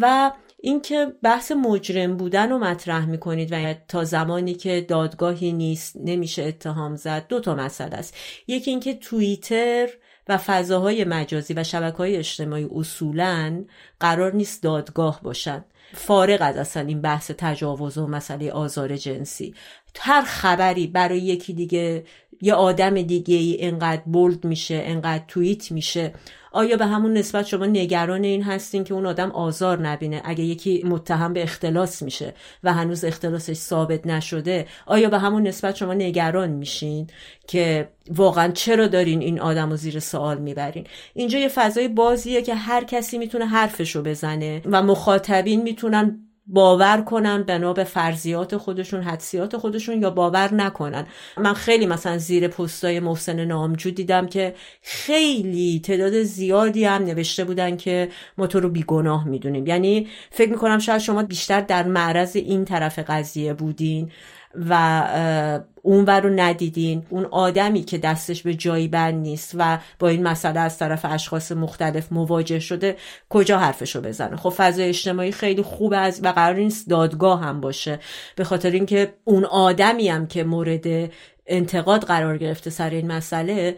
و 0.00 0.32
اینکه 0.62 1.12
بحث 1.22 1.52
مجرم 1.52 2.16
بودن 2.16 2.50
رو 2.50 2.58
مطرح 2.58 3.06
می‌کنید 3.06 3.52
و 3.52 3.74
تا 3.88 4.04
زمانی 4.04 4.54
که 4.54 4.80
دادگاهی 4.80 5.52
نیست 5.52 5.96
نمیشه 6.04 6.42
اتهام 6.42 6.96
زد 6.96 7.26
دو 7.28 7.40
تا 7.40 7.54
مسئله 7.54 7.96
است. 7.96 8.14
یکی 8.46 8.70
اینکه 8.70 8.94
توییتر 8.94 9.88
و 10.28 10.38
فضاهای 10.38 11.04
مجازی 11.04 11.54
و 11.54 11.64
شبکه 11.64 11.96
های 11.96 12.16
اجتماعی 12.16 12.68
اصولا 12.74 13.64
قرار 14.00 14.34
نیست 14.34 14.62
دادگاه 14.62 15.20
باشن. 15.22 15.64
فارغ 15.94 16.38
از 16.42 16.56
اصلا 16.56 16.86
این 16.86 17.00
بحث 17.00 17.30
تجاوز 17.38 17.98
و 17.98 18.06
مسئله 18.06 18.50
آزار 18.50 18.96
جنسی. 18.96 19.54
هر 19.98 20.22
خبری 20.22 20.86
برای 20.86 21.18
یکی 21.18 21.52
دیگه 21.52 22.04
یه 22.40 22.54
آدم 22.54 23.02
دیگه 23.02 23.36
ای 23.36 23.56
انقدر 23.60 24.02
بولد 24.06 24.44
میشه 24.44 24.82
انقدر 24.84 25.24
توییت 25.28 25.72
میشه. 25.72 26.12
آیا 26.52 26.76
به 26.76 26.86
همون 26.86 27.12
نسبت 27.12 27.46
شما 27.46 27.66
نگران 27.66 28.24
این 28.24 28.42
هستین 28.42 28.84
که 28.84 28.94
اون 28.94 29.06
آدم 29.06 29.30
آزار 29.30 29.80
نبینه؟ 29.80 30.22
اگه 30.24 30.44
یکی 30.44 30.82
متهم 30.86 31.32
به 31.32 31.42
اختلاس 31.42 32.02
میشه 32.02 32.34
و 32.64 32.72
هنوز 32.72 33.04
اختلاسش 33.04 33.56
ثابت 33.56 34.06
نشده 34.06 34.66
آیا 34.86 35.08
به 35.08 35.18
همون 35.18 35.46
نسبت 35.46 35.76
شما 35.76 35.94
نگران 35.94 36.50
میشین 36.50 37.06
که 37.46 37.88
واقعا 38.10 38.52
چرا 38.52 38.86
دارین 38.86 39.20
این 39.20 39.40
آدم 39.40 39.70
رو 39.70 39.76
زیر 39.76 39.98
سوال 39.98 40.38
می‌برین؟ 40.38 40.86
اینجا 41.14 41.38
یه 41.38 41.48
فضای 41.48 41.88
بازیه 41.88 42.42
که 42.42 42.54
هر 42.54 42.84
کسی 42.84 43.18
می‌تونه 43.18 43.46
حرفشو 43.46 44.02
بزنه 44.02 44.62
و 44.64 44.82
مخاطبین 44.82 45.62
می‌تونن 45.62 46.29
باور 46.52 47.02
کنن 47.02 47.42
بنا 47.42 47.72
به 47.72 47.84
فرضیات 47.84 48.56
خودشون 48.56 49.02
حدسیات 49.02 49.56
خودشون 49.56 50.02
یا 50.02 50.10
باور 50.10 50.54
نکنن. 50.54 51.06
من 51.36 51.54
خیلی 51.54 51.86
مثلا 51.86 52.18
زیر 52.18 52.48
پستای 52.48 53.00
محسن 53.00 53.44
نامجو 53.44 53.90
دیدم 53.90 54.26
که 54.26 54.54
خیلی 54.82 55.80
تعداد 55.84 56.22
زیادی 56.22 56.84
هم 56.84 57.02
نوشته 57.04 57.44
بودن 57.44 57.76
که 57.76 58.08
ما 58.38 58.46
تو 58.46 58.60
رو 58.60 58.68
بیگناه 58.68 59.28
می‌دونیم. 59.28 59.66
یعنی 59.66 60.08
فکر 60.30 60.50
می‌کنم 60.50 60.78
شاید 60.78 61.00
شما 61.00 61.22
بیشتر 61.22 61.60
در 61.60 61.82
معرض 61.86 62.36
این 62.36 62.64
طرف 62.64 62.98
قضیه 62.98 63.54
بودین. 63.54 64.10
و 64.54 65.62
اون 65.82 66.06
رو 66.06 66.30
ندیدین. 66.30 67.06
اون 67.10 67.24
آدمی 67.24 67.82
که 67.82 67.98
دستش 67.98 68.42
به 68.42 68.54
جایی 68.54 68.88
بند 68.88 69.14
نیست 69.14 69.54
و 69.58 69.78
با 69.98 70.08
این 70.08 70.22
مسئله 70.22 70.60
از 70.60 70.78
طرف 70.78 71.04
اشخاص 71.04 71.52
مختلف 71.52 72.12
مواجه 72.12 72.58
شده 72.58 72.96
کجا 73.28 73.58
حرفشو 73.58 74.00
بزنه؟ 74.00 74.36
خب 74.36 74.50
فضای 74.56 74.88
اجتماعی 74.88 75.32
خیلی 75.32 75.62
خوب 75.62 75.94
از 75.96 76.24
و 76.24 76.28
قرار 76.28 76.56
نیست 76.56 76.88
دادگاه 76.90 77.40
هم 77.40 77.60
باشه. 77.60 77.98
به 78.36 78.44
خاطر 78.44 78.70
اینکه 78.70 79.14
اون 79.24 79.44
آدمی 79.44 80.08
هم 80.08 80.26
که 80.26 80.44
مورد 80.44 81.10
انتقاد 81.46 82.04
قرار 82.04 82.38
گرفته 82.38 82.70
سر 82.70 82.90
این 82.90 83.12
مسئله 83.12 83.76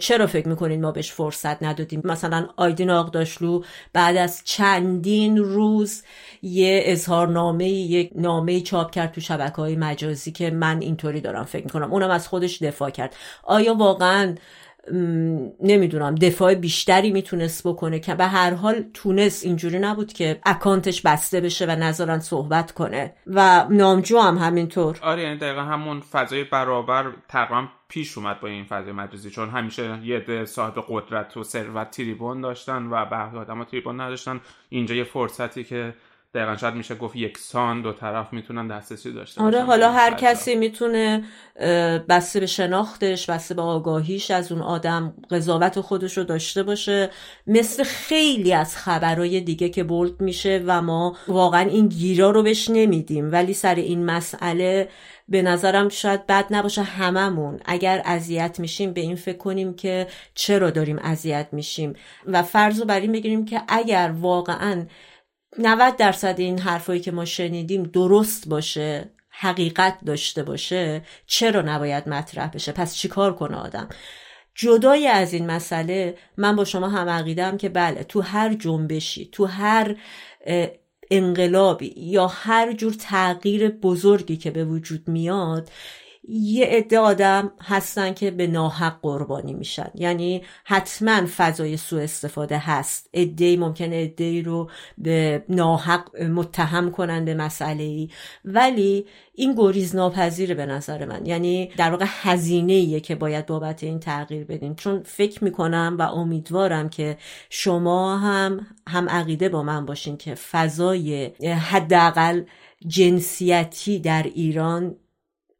چرا 0.00 0.26
فکر 0.26 0.48
می‌کنین 0.48 0.80
ما 0.80 0.92
بهش 0.92 1.12
فرصت 1.12 1.62
ندادیم؟ 1.62 2.00
مثلا 2.04 2.48
آیدین 2.56 2.90
آقداشلو 2.90 3.62
بعد 3.92 4.16
از 4.16 4.42
چندین 4.44 5.36
روز 5.36 6.02
یه 6.42 6.82
اظهارنامه 6.84 7.68
یک 7.68 8.10
نامه 8.14 8.60
چاپ 8.60 8.90
کرد 8.90 9.12
تو 9.12 9.20
شبکه 9.20 9.56
های 9.56 9.76
مجازی 9.76 10.32
که 10.32 10.50
من 10.50 10.80
اینطوری 10.80 11.20
دارم 11.20 11.44
فکر 11.44 11.64
می‌کنم. 11.64 11.92
اونم 11.92 12.10
از 12.10 12.28
خودش 12.28 12.62
دفاع 12.62 12.90
کرد. 12.90 13.16
آیا 13.42 13.74
واقعا 13.74 14.34
نمی‌دونم 15.60 16.14
دفاع 16.14 16.54
بیشتری 16.54 17.10
می‌تونست 17.10 17.68
بکنه. 17.68 17.98
که 17.98 18.14
به 18.14 18.26
هر 18.26 18.54
حال 18.54 18.84
تونست 18.94 19.44
اینجوری 19.44 19.78
نبود 19.78 20.12
که 20.12 20.40
اکانتش 20.46 21.02
بسته 21.02 21.40
بشه 21.40 21.66
و 21.66 21.70
نظرن 21.70 22.18
صحبت 22.18 22.72
کنه. 22.72 23.14
و 23.26 23.66
نامجو 23.70 24.18
هم 24.18 24.38
همینطور. 24.38 24.98
آره 25.02 25.22
یعنی 25.22 25.38
دقیقا 25.38 25.62
همون 25.62 26.00
فضای 26.00 26.44
برابر 26.44 27.12
تقریبا 27.28 27.68
پیش 27.88 28.18
اومد 28.18 28.40
با 28.40 28.48
این 28.48 28.64
فضای 28.64 28.92
مجازی. 28.92 29.30
چون 29.30 29.48
همیشه 29.48 29.98
یه 30.04 30.20
ده 30.20 30.44
صاحب 30.44 30.84
قدرت 30.88 31.36
و 31.36 31.42
ثروت 31.42 31.90
تریبون 31.90 32.40
داشتن 32.40 32.86
و 32.86 33.04
بعضی 33.04 33.36
آدم 33.36 33.64
تریبون 33.64 34.00
نداشتن. 34.00 34.40
اینجا 34.68 34.94
یه 34.94 35.04
فرصتی 35.04 35.64
که 35.64 35.94
دقیقا 36.34 36.56
شاید 36.56 36.74
میشه 36.74 36.94
گفت 36.94 37.16
یکسان 37.16 37.82
دو 37.82 37.92
طرف 37.92 38.32
می‌تونن 38.32 38.68
دسترسی 38.68 39.12
داشته 39.12 39.42
آره 39.42 39.62
حالا 39.62 39.92
هر 39.92 40.14
کسی 40.14 40.54
می‌تونه 40.54 41.24
بسته 42.08 42.40
به 42.40 42.46
شناختش 42.46 43.30
بسته 43.30 43.54
به 43.54 43.62
آگاهیش 43.62 44.30
از 44.30 44.52
اون 44.52 44.62
آدم 44.62 45.14
قضاوت 45.30 45.80
خودش 45.80 46.18
رو 46.18 46.24
داشته 46.24 46.62
باشه. 46.62 47.10
مثل 47.46 47.84
خیلی 47.84 48.52
از 48.52 48.76
خبرهای 48.76 49.40
دیگه 49.40 49.68
که 49.68 49.84
بولد 49.84 50.20
میشه 50.20 50.62
و 50.66 50.82
ما 50.82 51.16
واقعا 51.28 51.60
این 51.60 51.88
گیرا 51.88 52.30
رو 52.30 52.42
بهش 52.42 52.70
نمیدیم. 52.70 53.32
ولی 53.32 53.54
سر 53.54 53.74
این 53.74 54.04
مسئله 54.04 54.88
به 55.28 55.42
نظرم 55.42 55.88
شاید 55.88 56.26
بد 56.26 56.46
نباشه 56.50 56.82
هممون. 56.82 57.60
اگر 57.64 58.02
اذیت 58.04 58.60
میشیم 58.60 58.92
به 58.92 59.00
این 59.00 59.16
فکر 59.16 59.38
کنیم 59.38 59.74
که 59.74 60.06
چرا 60.34 60.70
داریم 60.70 60.98
اذیت 60.98 61.48
میشیم. 61.52 61.92
و 62.26 62.42
فرض 62.42 62.80
رو 62.80 62.86
بر 62.86 63.00
این 63.00 63.12
بگیریم 63.12 63.44
که 63.44 63.62
اگر 63.68 64.14
واقعا 64.20 64.86
90 65.58 65.96
درصد 65.96 66.34
این 66.38 66.58
حرفایی 66.58 67.00
که 67.00 67.12
ما 67.12 67.24
شنیدیم 67.24 67.82
درست 67.82 68.48
باشه 68.48 69.10
حقیقت 69.30 69.98
داشته 70.06 70.42
باشه 70.42 71.02
چرا 71.26 71.62
نباید 71.62 72.08
مطرح 72.08 72.50
بشه؟ 72.50 72.72
پس 72.72 72.94
چیکار 72.96 73.34
کنه 73.34 73.56
آدم؟ 73.56 73.88
جدای 74.54 75.06
از 75.06 75.32
این 75.32 75.46
مسئله 75.46 76.18
من 76.36 76.56
با 76.56 76.64
شما 76.64 76.88
هم 76.88 77.08
عقیدم 77.08 77.56
که 77.56 77.68
بله 77.68 78.04
تو 78.04 78.20
هر 78.20 78.54
جنبشی 78.54 79.28
تو 79.32 79.44
هر 79.44 79.96
انقلابی 81.10 81.94
یا 81.96 82.26
هر 82.26 82.72
جور 82.72 82.92
تغییر 82.92 83.68
بزرگی 83.68 84.36
که 84.36 84.50
به 84.50 84.64
وجود 84.64 85.08
میاد 85.08 85.70
یه 86.30 86.66
عده 86.66 86.98
آدم 86.98 87.52
هستن 87.60 88.14
که 88.14 88.30
به 88.30 88.46
ناحق 88.46 89.00
قربانی 89.02 89.54
میشن. 89.54 89.90
یعنی 89.94 90.42
حتما 90.64 91.20
فضای 91.36 91.76
سوء 91.76 92.02
استفاده 92.02 92.58
هست. 92.58 93.10
عده 93.14 93.56
ممکنه 93.56 94.02
عده 94.02 94.42
رو 94.42 94.70
به 94.98 95.44
ناحق 95.48 96.22
متهم 96.22 96.90
کنن 96.90 97.24
به 97.24 97.34
مسئله 97.34 97.82
ای 97.82 98.08
ولی 98.44 99.06
این 99.34 99.54
گریز 99.54 99.96
ناپذیره 99.96 100.54
به 100.54 100.66
نظر 100.66 101.04
من. 101.04 101.26
یعنی 101.26 101.70
در 101.76 101.90
واقع 101.90 102.06
هزینه 102.08 102.72
ایه 102.72 103.00
که 103.00 103.14
باید 103.14 103.46
بابت 103.46 103.84
این 103.84 104.00
تغییر 104.00 104.44
بدین. 104.44 104.74
چون 104.74 105.02
فکر 105.02 105.44
می‌کنم 105.44 105.96
و 105.98 106.02
امیدوارم 106.02 106.88
که 106.88 107.16
شما 107.50 108.18
هم 108.18 108.66
هم 108.88 109.08
عقیده 109.08 109.48
با 109.48 109.62
من 109.62 109.86
باشین 109.86 110.16
که 110.16 110.34
فضای 110.34 111.26
حداقل 111.70 112.42
جنسیتی 112.86 113.98
در 113.98 114.22
ایران 114.22 114.96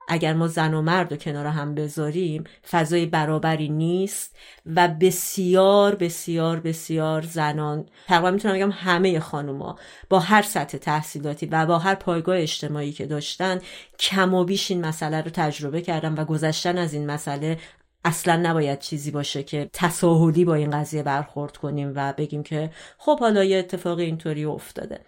اگر 0.08 0.34
ما 0.34 0.48
زن 0.48 0.74
و 0.74 0.82
مرد 0.82 1.10
رو 1.10 1.16
کنار 1.16 1.46
هم 1.46 1.74
بذاریم 1.74 2.44
فضای 2.70 3.06
برابری 3.06 3.68
نیست 3.68 4.36
و 4.66 4.88
بسیار 4.88 5.94
بسیار 5.94 6.60
بسیار 6.60 7.22
زنان 7.22 7.86
تقریبا 8.06 8.30
می‌تونم 8.30 8.54
بگم 8.54 8.70
همه 8.70 9.20
خانوما 9.20 9.78
با 10.10 10.18
هر 10.18 10.42
سطح 10.42 10.78
تحصیلاتی 10.78 11.46
و 11.46 11.66
با 11.66 11.78
هر 11.78 11.94
پایگاه 11.94 12.38
اجتماعی 12.38 12.92
که 12.92 13.06
داشتن 13.06 13.60
کم 13.98 14.34
و 14.34 14.44
بیش 14.44 14.70
این 14.70 14.86
مسئله 14.86 15.20
رو 15.20 15.30
تجربه 15.30 15.80
کردن 15.80 16.14
و 16.14 16.24
گذشتن 16.24 16.78
از 16.78 16.94
این 16.94 17.06
مسئله 17.10 17.58
اصلا 18.04 18.36
نباید 18.36 18.78
چیزی 18.78 19.10
باشه 19.10 19.42
که 19.42 19.70
تساهلی 19.72 20.44
با 20.44 20.54
این 20.54 20.70
قضیه 20.70 21.02
برخورد 21.02 21.56
کنیم 21.56 21.92
و 21.96 22.12
بگیم 22.12 22.42
که 22.42 22.70
خب 22.98 23.20
حالا 23.20 23.44
یه 23.44 23.58
اتفاق 23.58 23.98
اینطوری 23.98 24.44
افتاده. 24.44 25.00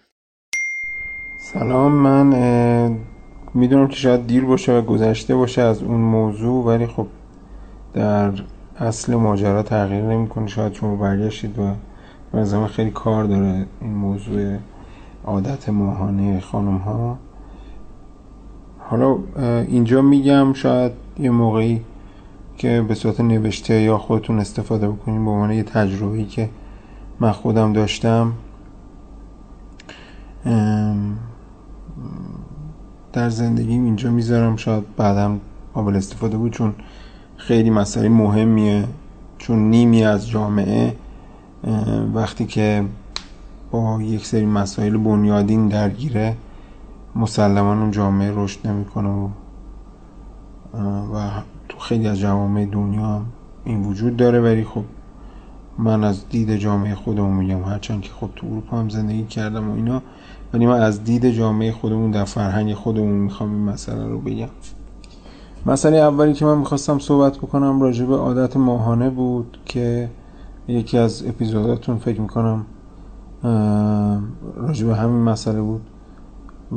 سلام 1.38 1.92
من 1.92 2.32
می‌دونم 3.54 3.88
که 3.88 3.96
شاید 3.96 4.26
دیر 4.26 4.44
باشه 4.44 4.78
و 4.78 4.82
گذشته 4.82 5.36
باشه 5.36 5.62
از 5.62 5.82
اون 5.82 6.00
موضوع 6.00 6.64
ولی 6.64 6.86
خب 6.86 7.06
در 7.94 8.32
اصل 8.78 9.14
ماجرا 9.14 9.62
تغییر 9.62 10.04
نمی‌کنه. 10.04 10.46
شاید 10.46 10.72
شما 10.72 10.96
برگشتید 10.96 11.58
و 11.58 11.74
نظام 12.34 12.66
خیلی 12.66 12.90
کار 12.90 13.24
داره 13.24 13.66
این 13.80 13.94
موضوع 13.94 14.56
عادت 15.24 15.68
ماهانه 15.68 16.40
خانم 16.40 16.76
ها 16.76 17.18
حالا 18.78 19.18
اینجا 19.66 20.02
میگم 20.02 20.52
شاید 20.52 20.92
یه 21.18 21.30
موقعی 21.30 21.80
که 22.56 22.84
به 22.88 22.94
صورت 22.94 23.20
نوشته 23.20 23.80
یا 23.80 23.98
خودتون 23.98 24.38
استفاده 24.38 24.88
بکنیم 24.88 25.24
به 25.24 25.30
عنوان 25.30 25.52
یه 25.52 25.62
تجربه‌ای 25.62 26.24
که 26.24 26.48
من 27.20 27.32
خودم 27.32 27.72
داشتم. 27.72 28.32
در 33.12 33.29
زندگیم 33.31 33.85
اینجا 33.85 34.11
می‌ذارم. 34.11 34.57
شاید 34.57 34.96
بعدم 34.96 35.40
قابل 35.75 35.96
استفاده 35.96 36.37
بود 36.37 36.53
چون 36.53 36.75
خیلی 37.37 37.70
مسئله 37.70 38.09
مهمیه 38.09 38.85
چون 39.38 39.70
نیمی 39.70 40.05
از 40.05 40.29
جامعه 40.29 40.96
وقتی 42.14 42.46
که 42.46 42.85
با 43.70 44.03
یک 44.03 44.27
سری 44.27 44.46
مسائل 44.46 44.96
بنیادین 44.96 45.68
درگیره 45.68 46.37
مسلما 47.16 47.73
اون 47.73 47.90
جامعه 47.90 48.33
رشد 48.35 48.66
نمی‌کنه 48.66 49.09
و 49.09 49.29
و 51.14 51.31
تو 51.68 51.79
خیلی 51.79 52.09
از 52.09 52.18
جوامع 52.18 52.66
دنیا 52.66 53.23
این 53.64 53.83
وجود 53.83 54.16
داره. 54.16 54.40
ولی 54.40 54.64
خب 54.64 54.85
من 55.79 56.05
از 56.05 56.29
دید 56.29 56.57
جامعه 56.57 56.94
خودمون 56.94 57.37
میگم 57.37 57.62
هرچند 57.62 58.01
که 58.01 58.11
خب 58.20 58.31
تو 58.37 58.46
اروپا 58.46 58.79
هم 58.79 58.88
زندگی 58.88 59.25
کردم 59.25 59.70
و 59.70 59.75
اینا 59.75 60.03
ولی 60.54 60.66
من 60.66 60.80
از 60.80 61.04
دید 61.04 61.30
جامعه 61.30 61.72
خودمون 61.72 62.10
در 62.10 62.24
فرهنگ 62.24 62.74
خودمون 62.74 63.18
می‌خوام 63.18 63.50
این 63.50 63.64
مسئله 63.64 64.06
رو 64.06 64.20
بگم. 64.20 64.48
مسئله 65.66 65.96
اولی 65.96 66.32
که 66.32 66.44
من 66.44 66.58
می‌خواستم 66.58 66.98
صحبت 66.98 67.38
بکنم 67.38 67.80
راجع 67.80 68.04
به 68.04 68.16
عادت 68.16 68.56
ماهانه 68.56 69.10
بود 69.10 69.58
که 69.64 70.10
یکی 70.68 70.98
از 70.98 71.26
اپیزوداتون 71.26 71.96
فکر 71.96 72.20
می‌کنم 72.20 72.66
راجع 74.56 74.86
به 74.86 74.96
همین 74.96 75.22
مسئله 75.22 75.60
بود. 75.60 75.80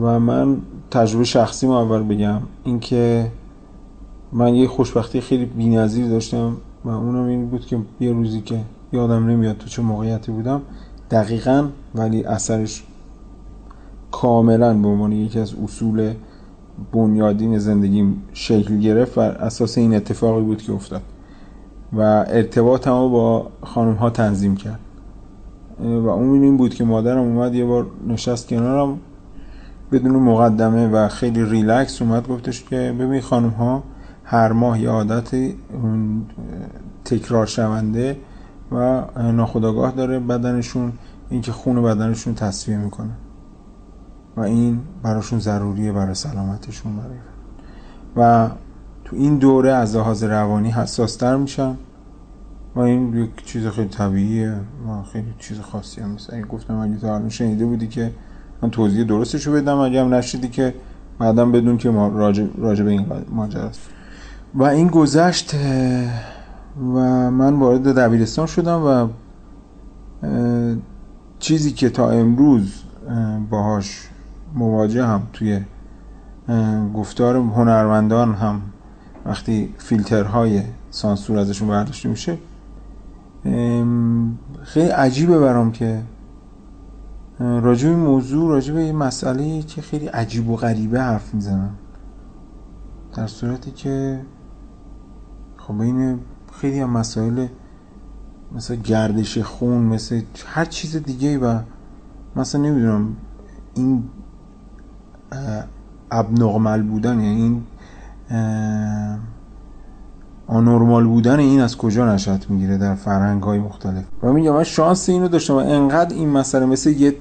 و 0.01 0.19
من 0.19 0.57
تجربه 0.91 1.23
شخصی 1.23 1.67
ما 1.67 1.81
اول 1.81 2.03
بگم 2.03 2.41
اینکه 2.63 3.31
من 4.31 4.55
یه 4.55 4.67
خوشبختی 4.67 5.21
خیلی 5.21 5.45
بی‌نظیر 5.45 6.07
داشتم 6.07 6.57
و 6.85 6.89
اونم 6.89 7.25
این 7.25 7.49
بود 7.49 7.65
که 7.65 7.77
یه 7.99 8.11
روزی 8.11 8.41
که 8.41 8.59
یادم 8.93 9.27
نمیاد 9.27 9.57
تو 9.57 9.67
چه 9.67 9.81
موقعیتی 9.81 10.31
بودم 10.31 10.61
دقیقا 11.11 11.67
ولی 11.95 12.23
اثرش 12.23 12.83
کاملا 14.13 14.73
به 14.73 14.87
عنوان 14.87 15.11
یکی 15.11 15.39
از 15.39 15.53
اصول 15.63 16.13
بنیادین 16.93 17.57
زندگیم 17.57 18.23
شکل 18.33 18.79
گرفت 18.79 19.17
و 19.17 19.21
اساس 19.21 19.77
این 19.77 19.95
اتفاقی 19.95 20.41
بود 20.41 20.61
که 20.61 20.73
افتاد 20.73 21.01
و 21.93 22.01
ارتباط 22.27 22.87
هم 22.87 22.93
با 22.93 23.47
خانم 23.63 23.93
ها 23.93 24.09
تنظیم 24.09 24.55
کرد. 24.55 24.79
و 25.79 26.07
اون 26.07 26.43
این 26.43 26.57
بود 26.57 26.73
که 26.73 26.83
مادرم 26.83 27.19
اومد 27.19 27.55
یه 27.55 27.65
بار 27.65 27.87
نشست 28.07 28.47
کنارم 28.47 28.99
بدون 29.91 30.11
مقدمه 30.11 30.87
و 30.87 31.07
خیلی 31.07 31.45
ریلکس 31.45 32.01
اومد 32.01 32.27
گفتش 32.27 32.63
که 32.63 32.95
ببین 32.99 33.21
خانم 33.21 33.49
ها 33.49 33.83
هر 34.23 34.51
ماه 34.51 34.81
یه 34.81 34.89
عادت 34.89 35.31
تکرار 37.05 37.45
شونده 37.45 38.17
و 38.71 39.03
ناخداگاه 39.31 39.91
داره 39.91 40.19
بدنشون 40.19 40.93
اینکه 41.29 41.51
خون 41.51 41.83
بدنشون 41.83 42.33
تصفیه 42.33 42.77
می‌کنه. 42.77 43.09
و 44.37 44.41
این 44.41 44.81
براشون 45.03 45.39
ضروریه 45.39 45.91
برای 45.91 46.13
سلامتشون 46.13 46.95
برای 46.95 47.17
و 48.15 48.49
تو 49.05 49.15
این 49.15 49.37
دوره 49.37 49.73
از 49.73 49.95
لحاظ 49.95 50.23
روانی 50.23 50.71
حساس 50.71 51.15
تر 51.15 51.35
میشن 51.35 51.77
و 52.75 52.79
این 52.79 53.17
یک 53.17 53.45
چیز 53.45 53.67
خیلی 53.67 53.89
طبیعیه. 53.89 54.51
و 54.51 55.03
خیلی 55.13 55.33
چیز 55.39 55.59
خاصی 55.59 56.01
هم 56.01 56.11
مثل 56.11 56.33
این 56.33 56.45
گفتم 56.45 56.77
اگه 56.77 56.97
تا 56.97 57.15
الان 57.15 57.29
شنیده 57.29 57.65
بودی 57.65 57.87
که 57.87 58.11
من 58.61 58.69
توضیح 58.69 59.03
درستشو 59.03 59.51
بدم 59.51 59.77
اگه 59.77 60.01
هم 60.01 60.13
نشدی 60.13 60.47
که 60.47 60.73
بعدم 61.19 61.51
بدون 61.51 61.77
که 61.77 61.91
راجع, 61.91 62.45
راجع 62.57 62.83
به 62.83 62.91
این 62.91 63.05
ماجرا 63.29 63.69
و 64.53 64.63
این 64.63 64.87
گذشت 64.87 65.55
و 66.77 67.31
من 67.31 67.53
وارد 67.53 67.83
دبیرستان 67.83 68.45
شدم 68.45 68.85
و 68.85 69.07
چیزی 71.39 71.71
که 71.71 71.89
تا 71.89 72.09
امروز 72.09 72.83
باهاش 73.49 74.09
مواجه 74.53 75.05
هم 75.05 75.21
توی 75.33 75.61
گفتار 76.95 77.35
هنرمندان 77.35 78.33
هم 78.33 78.61
وقتی 79.25 79.73
فیلترهای 79.77 80.61
سانسور 80.89 81.37
ازشون 81.37 81.67
برداشته 81.67 82.09
میشه. 82.09 82.37
خیلی 84.63 84.89
عجیبه 84.89 85.39
برام 85.39 85.71
که 85.71 86.01
راجع 87.39 87.89
به 87.89 87.95
موضوع 87.95 88.49
راجع 88.49 88.73
به 88.73 88.91
مسئله 88.91 89.61
که 89.61 89.81
خیلی 89.81 90.07
عجیب 90.07 90.49
و 90.49 90.55
غریبه 90.55 91.01
حرف 91.01 91.33
می‌زنن. 91.33 91.69
در 93.15 93.27
صورتی 93.27 93.71
که 93.71 94.21
خب 95.57 95.81
این 95.81 96.19
خیلی 96.53 96.79
هم 96.79 96.89
مسائل 96.89 97.47
مثل 98.55 98.75
گردش 98.75 99.37
خون 99.37 99.81
مثل 99.81 100.21
هر 100.45 100.65
چیز 100.65 100.95
دیگه 100.95 101.37
و 101.37 101.59
مثلا 102.35 102.61
نمی‌دونم 102.61 103.15
این 103.75 104.03
ابنورمال 106.11 106.81
بودن 106.81 107.19
یعنی 107.19 107.41
این 107.41 107.61
آنورمال 110.47 111.03
بودن 111.07 111.39
این 111.39 111.61
از 111.61 111.77
کجا 111.77 112.13
نشأت 112.13 112.49
می‌گیره 112.49 112.77
در 112.77 112.95
فرهنگ 112.95 113.43
های 113.43 113.59
مختلف؟ 113.59 114.03
و 114.23 114.33
میگم 114.33 114.53
من 114.53 114.63
شانس 114.63 115.09
اینو 115.09 115.27
داشتم 115.27 115.55
انقدر 115.55 116.15
این 116.15 116.29
مسئله 116.29 116.65
مثل 116.65 116.89
یه 116.89 117.15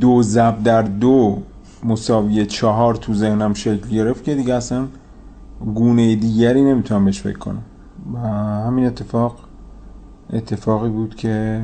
دو 0.00 0.22
زب 0.22 0.62
در 0.62 0.82
دو 0.82 1.42
مساوی 1.84 2.46
چهار 2.46 2.94
تو 2.94 3.14
ذهنم 3.14 3.54
شکل 3.54 3.88
گرفت 3.88 4.24
که 4.24 4.34
دیگه 4.34 4.54
اصلا 4.54 4.86
گونه 5.74 6.16
دیگری 6.16 6.62
نمی‌تونم 6.62 7.04
بهش 7.04 7.20
فکر 7.20 7.38
کنم. 7.38 7.62
و 8.14 8.18
همین 8.66 8.86
اتفاق 8.86 9.36
اتفاقی 10.32 10.88
بود 10.88 11.14
که 11.14 11.62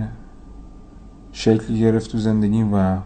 شکل 1.32 1.74
گرفت 1.74 2.12
تو 2.12 2.18
زندگی 2.18 2.62
و 2.62 2.96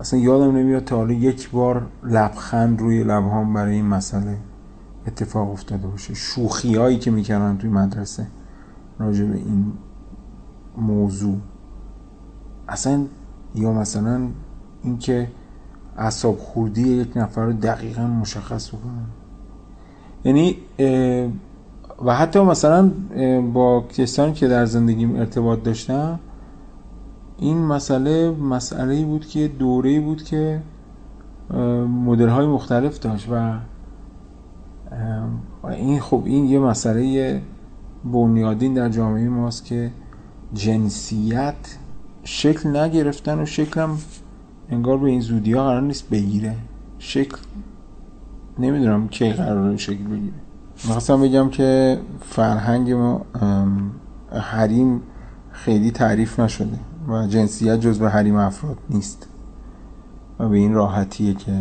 اصلا 0.00 0.20
یادم 0.20 0.56
نمیاد 0.56 0.84
تا 0.84 0.96
حالا 0.96 1.12
یک 1.12 1.50
بار 1.50 1.86
لبخند 2.04 2.80
روی 2.80 3.04
لبهام 3.04 3.54
برای 3.54 3.74
این 3.74 3.86
مسئله 3.86 4.36
اتفاق 5.06 5.50
افتاده 5.50 5.86
باشه. 5.86 6.14
شوخی 6.14 6.74
هایی 6.74 6.98
که 6.98 7.10
می‌کردن 7.10 7.56
توی 7.56 7.70
مدرسه 7.70 8.26
راجع 8.98 9.24
به 9.24 9.36
این 9.36 9.72
موضوع. 10.76 11.36
اصلا 12.68 13.04
یا 13.54 13.72
مثلا 13.72 14.28
اینکه 14.82 15.28
اعصاب 15.96 16.38
خوردی 16.38 16.88
یک 16.88 17.16
نفر 17.16 17.44
رو 17.44 17.52
دقیقا 17.52 18.06
مشخص 18.06 18.68
بکنن. 18.68 19.06
یعنی 20.24 20.56
و 22.04 22.14
حتی 22.14 22.40
مثلا 22.40 22.90
با 23.52 23.80
کسانی 23.80 24.32
که 24.32 24.48
در 24.48 24.66
زندگیم 24.66 25.16
ارتباط 25.16 25.62
داشتم 25.62 26.18
این 27.40 27.58
مسئله 27.58 28.30
مسئله 28.30 29.04
بود 29.04 29.26
که 29.26 29.48
دوره 29.48 30.00
بود 30.00 30.22
که 30.22 30.62
مدل 32.04 32.28
های 32.28 32.46
مختلف 32.46 32.98
داشت 32.98 33.28
و 33.32 33.58
این 35.68 36.00
خب 36.00 36.22
این 36.24 36.44
یه 36.44 36.58
مسئله 36.58 37.42
بنیادین 38.04 38.74
در 38.74 38.88
جامعه 38.88 39.28
ماست 39.28 39.64
که 39.64 39.90
جنسیت 40.54 41.54
شکل 42.24 42.76
نگرفتن 42.76 43.38
و 43.38 43.46
شکلم 43.46 43.98
انگار 44.70 44.98
به 44.98 45.10
این 45.10 45.20
زودی 45.20 45.52
ها 45.52 45.64
قرار 45.64 45.82
نیست 45.82 46.10
بگیره. 46.10 46.56
شکل 46.98 47.38
نمی‌دونم 48.58 49.08
کی 49.08 49.32
قرار 49.32 49.76
شکل 49.76 50.04
بگیره. 50.04 50.34
می‌خواستم 50.84 51.20
بگم 51.20 51.48
که 51.48 52.00
فرهنگ 52.20 52.92
ما 52.92 53.26
حریم 54.32 55.02
خیلی 55.50 55.90
تعریف 55.90 56.40
نشده. 56.40 56.78
و 57.08 57.26
جنسیت 57.26 57.80
جز 57.80 57.98
به 57.98 58.10
حریم 58.10 58.36
افراد 58.36 58.78
نیست. 58.90 59.26
و 60.38 60.48
به 60.48 60.56
این 60.56 60.74
راحتیه 60.74 61.34
که 61.34 61.52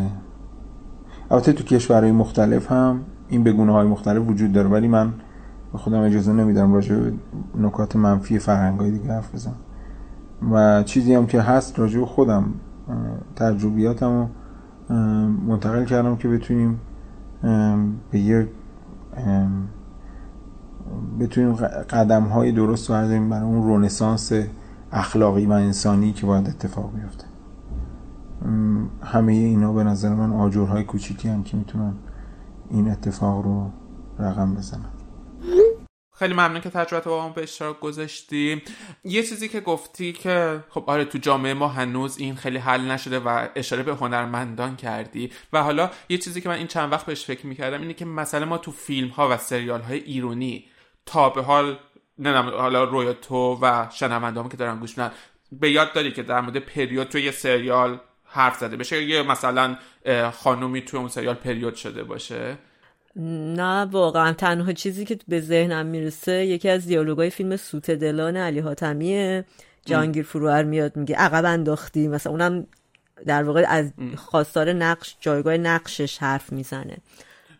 البته 1.31 1.53
تو 1.53 1.63
کشورهای 1.63 2.11
مختلف 2.11 2.71
هم 2.71 3.01
این 3.29 3.43
بگونه 3.43 3.71
های 3.71 3.87
مختلف 3.87 4.29
وجود 4.29 4.51
داره 4.51 4.69
ولی 4.69 4.87
من 4.87 5.13
به 5.71 5.77
خودم 5.77 6.01
اجازه 6.01 6.33
نمیدم 6.33 6.73
راجع 6.73 6.95
به 6.95 7.13
نکات 7.55 7.95
منفی 7.95 8.39
فرهنگ 8.39 8.79
های 8.79 8.91
دیگه 8.91 9.13
حرف 9.13 9.35
بزنم. 9.35 9.55
و 10.51 10.83
چیزی 10.83 11.13
هم 11.13 11.27
که 11.27 11.41
هست 11.41 11.79
راجع 11.79 12.05
خودم 12.05 12.45
تجربیاتم 13.35 14.07
رو 14.07 14.27
منتقل 15.47 15.85
کردم 15.85 16.15
که 16.15 16.27
بتونیم 16.27 16.79
به 18.11 18.19
یه 18.19 18.47
بتونیم 21.19 21.53
قدم 21.89 22.23
های 22.23 22.51
درست 22.51 22.91
برداریم 22.91 23.29
برای 23.29 23.45
اون 23.45 23.63
رونسانس 23.63 24.31
اخلاقی 24.91 25.45
و 25.45 25.51
انسانی 25.51 26.13
که 26.13 26.25
باید 26.25 26.47
اتفاق 26.47 26.93
بیفته. 26.93 27.25
همه 29.03 29.33
اینا 29.33 29.73
به 29.73 29.83
نظر 29.83 30.09
من 30.09 30.31
آجرهای 30.31 30.83
کوچیکی 30.83 31.29
هم 31.29 31.43
که 31.43 31.57
می‌تونن 31.57 31.93
این 32.71 32.91
اتفاق 32.91 33.43
رو 33.45 33.71
رقم 34.19 34.55
بزنن. 34.55 34.93
خیلی 36.15 36.33
ممنون 36.33 36.61
که 36.61 36.69
تجربت 36.69 37.03
با 37.03 37.29
به 37.29 37.43
اشتراک 37.43 37.79
گذاشتی. 37.79 38.61
یه 39.03 39.23
چیزی 39.23 39.47
که 39.47 39.59
گفتی 39.59 40.13
که 40.13 40.63
خب 40.69 40.83
آره 40.87 41.05
تو 41.05 41.17
جامعه 41.17 41.53
ما 41.53 41.67
هنوز 41.67 42.17
این 42.17 42.35
خیلی 42.35 42.57
حل 42.57 42.91
نشده 42.91 43.19
و 43.19 43.47
اشاره 43.55 43.83
به 43.83 43.95
هنرمندان 43.95 44.75
کردی. 44.75 45.31
و 45.53 45.63
حالا 45.63 45.89
یه 46.09 46.17
چیزی 46.17 46.41
که 46.41 46.49
من 46.49 46.55
این 46.55 46.67
چند 46.67 46.91
وقت 46.91 47.05
بهش 47.05 47.25
فکر 47.25 47.47
می‌کردم 47.47 47.81
اینه 47.81 47.93
که 47.93 48.05
مثلا 48.05 48.45
ما 48.45 48.57
تو 48.57 48.71
فیلم 48.71 49.09
ها 49.09 49.29
و 49.31 49.37
سریال 49.37 49.81
های 49.81 49.99
ایرونی 49.99 50.65
تا 51.05 51.29
به 51.29 51.41
حال 51.41 51.77
نه 52.19 52.41
حالا 52.41 52.83
رویا 52.83 53.13
تو 53.13 53.59
و 53.61 53.87
شنوندهام 53.91 54.49
که 54.49 54.57
دارن 54.57 54.79
گوش 54.79 54.97
میدن 54.97 55.11
به 55.51 55.71
یاد 55.71 55.93
داری 55.93 56.11
که 56.11 56.23
در 56.23 56.41
مورد 56.41 56.57
پریود 56.57 57.07
تو 57.07 57.19
یه 57.19 57.31
سریال 57.31 57.99
حرف 58.25 58.57
زده 58.57 58.77
بشه 58.77 59.03
یه 59.03 59.23
مثلا 59.23 59.77
خانومی 60.31 60.81
تو 60.81 60.97
اون 60.97 61.07
سریال 61.07 61.35
پریود 61.35 61.75
شده 61.75 62.03
باشه؟ 62.03 62.57
نه 63.15 63.85
واقعا 63.85 64.33
تنها 64.33 64.73
چیزی 64.73 65.05
که 65.05 65.19
به 65.27 65.41
ذهنم 65.41 65.85
می‌رسه 65.85 66.45
یکی 66.45 66.69
از 66.69 66.85
دیالوگای 66.85 67.29
فیلم 67.29 67.55
سوت 67.55 67.91
دلان 67.91 68.37
علی 68.37 68.59
حاتمیه. 68.59 69.45
جانگیر 69.85 70.25
فروهر 70.25 70.63
میاد 70.63 70.95
میگه 70.95 71.15
عقب 71.15 71.45
انداختی. 71.45 72.07
مثلا 72.07 72.31
اونم 72.31 72.67
در 73.25 73.43
واقع 73.43 73.65
از 73.67 73.93
خواستار 74.15 74.73
نقش 74.73 75.15
جایگاه 75.19 75.57
نقشش 75.57 76.17
حرف 76.17 76.51
می‌زنه. 76.51 76.97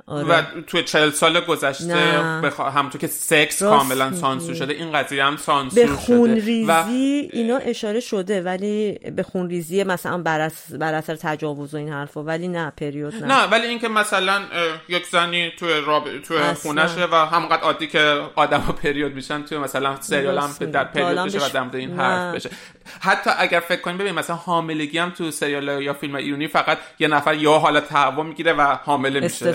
آره. 0.10 0.28
و 0.28 0.41
توی 0.67 0.84
چهل 0.84 1.10
سال 1.10 1.39
گذشته 1.39 2.19
بخ... 2.43 2.60
همونطور 2.60 3.02
که 3.02 3.08
سکس 3.08 3.63
کاملا 3.63 4.13
سانسور 4.13 4.56
شده 4.56 4.74
این 4.74 4.91
قضیه 4.91 5.24
هم 5.24 5.38
سانسور 5.38 5.86
به 5.86 5.91
خون 5.91 6.32
ریزی 6.32 6.65
و... 6.67 6.84
اینا 7.34 7.58
اشاره 7.58 8.00
شده 8.00 8.41
ولی 8.41 9.00
به 9.15 9.24
خون 9.24 9.50
ریزی 9.50 9.84
مثلا 9.84 10.17
بر, 10.17 10.52
بر 10.80 10.93
اثر 10.93 11.15
تجاوز 11.15 11.74
و 11.74 11.78
این 11.78 11.89
حرفا 11.89 12.24
ولی 12.24 12.48
نه 12.48 12.74
پریود 12.78 13.15
نه. 13.15 13.26
نه 13.26 13.43
ولی 13.43 13.67
اینکه 13.67 13.88
مثلا 13.88 14.41
یک 14.88 15.08
زنی 15.08 15.52
توی 15.60 15.74
راب... 15.86 16.19
توی 16.28 16.39
خونشه 16.54 17.06
و 17.12 17.15
همونقدر 17.15 17.62
عادی 17.62 17.88
که 17.88 18.22
آدم 18.36 18.76
پریود 18.84 19.13
میشن 19.15 19.43
توی 19.43 19.58
مثلا 19.58 19.95
سریال 20.02 20.38
هم 20.38 20.72
در 20.72 20.84
پریود 20.84 21.26
بشه 21.26 21.45
و 21.45 21.50
در 21.69 21.78
این 21.78 22.00
حرف 22.00 22.36
بشه. 22.36 22.50
حتی 23.00 23.30
اگر 23.38 23.60
فکر 23.60 23.82
کنیم 23.82 23.98
ببین 23.98 24.12
مثلا 24.15 24.36
حاملگی 24.36 24.98
هم 24.98 25.10
تو 25.10 25.32
سریال 25.32 25.82
یا 25.82 25.93
فیلم 25.93 26.15
ایرانی 26.15 26.48
فقط 26.48 26.78
یه 27.00 27.08
نفر 27.08 27.36
یا 27.36 27.60
حالت 27.60 27.88
تهوع 27.88 28.26
می‌گیره 28.26 28.54
و 28.54 28.62
حامله 28.62 29.19
میشه. 29.19 29.54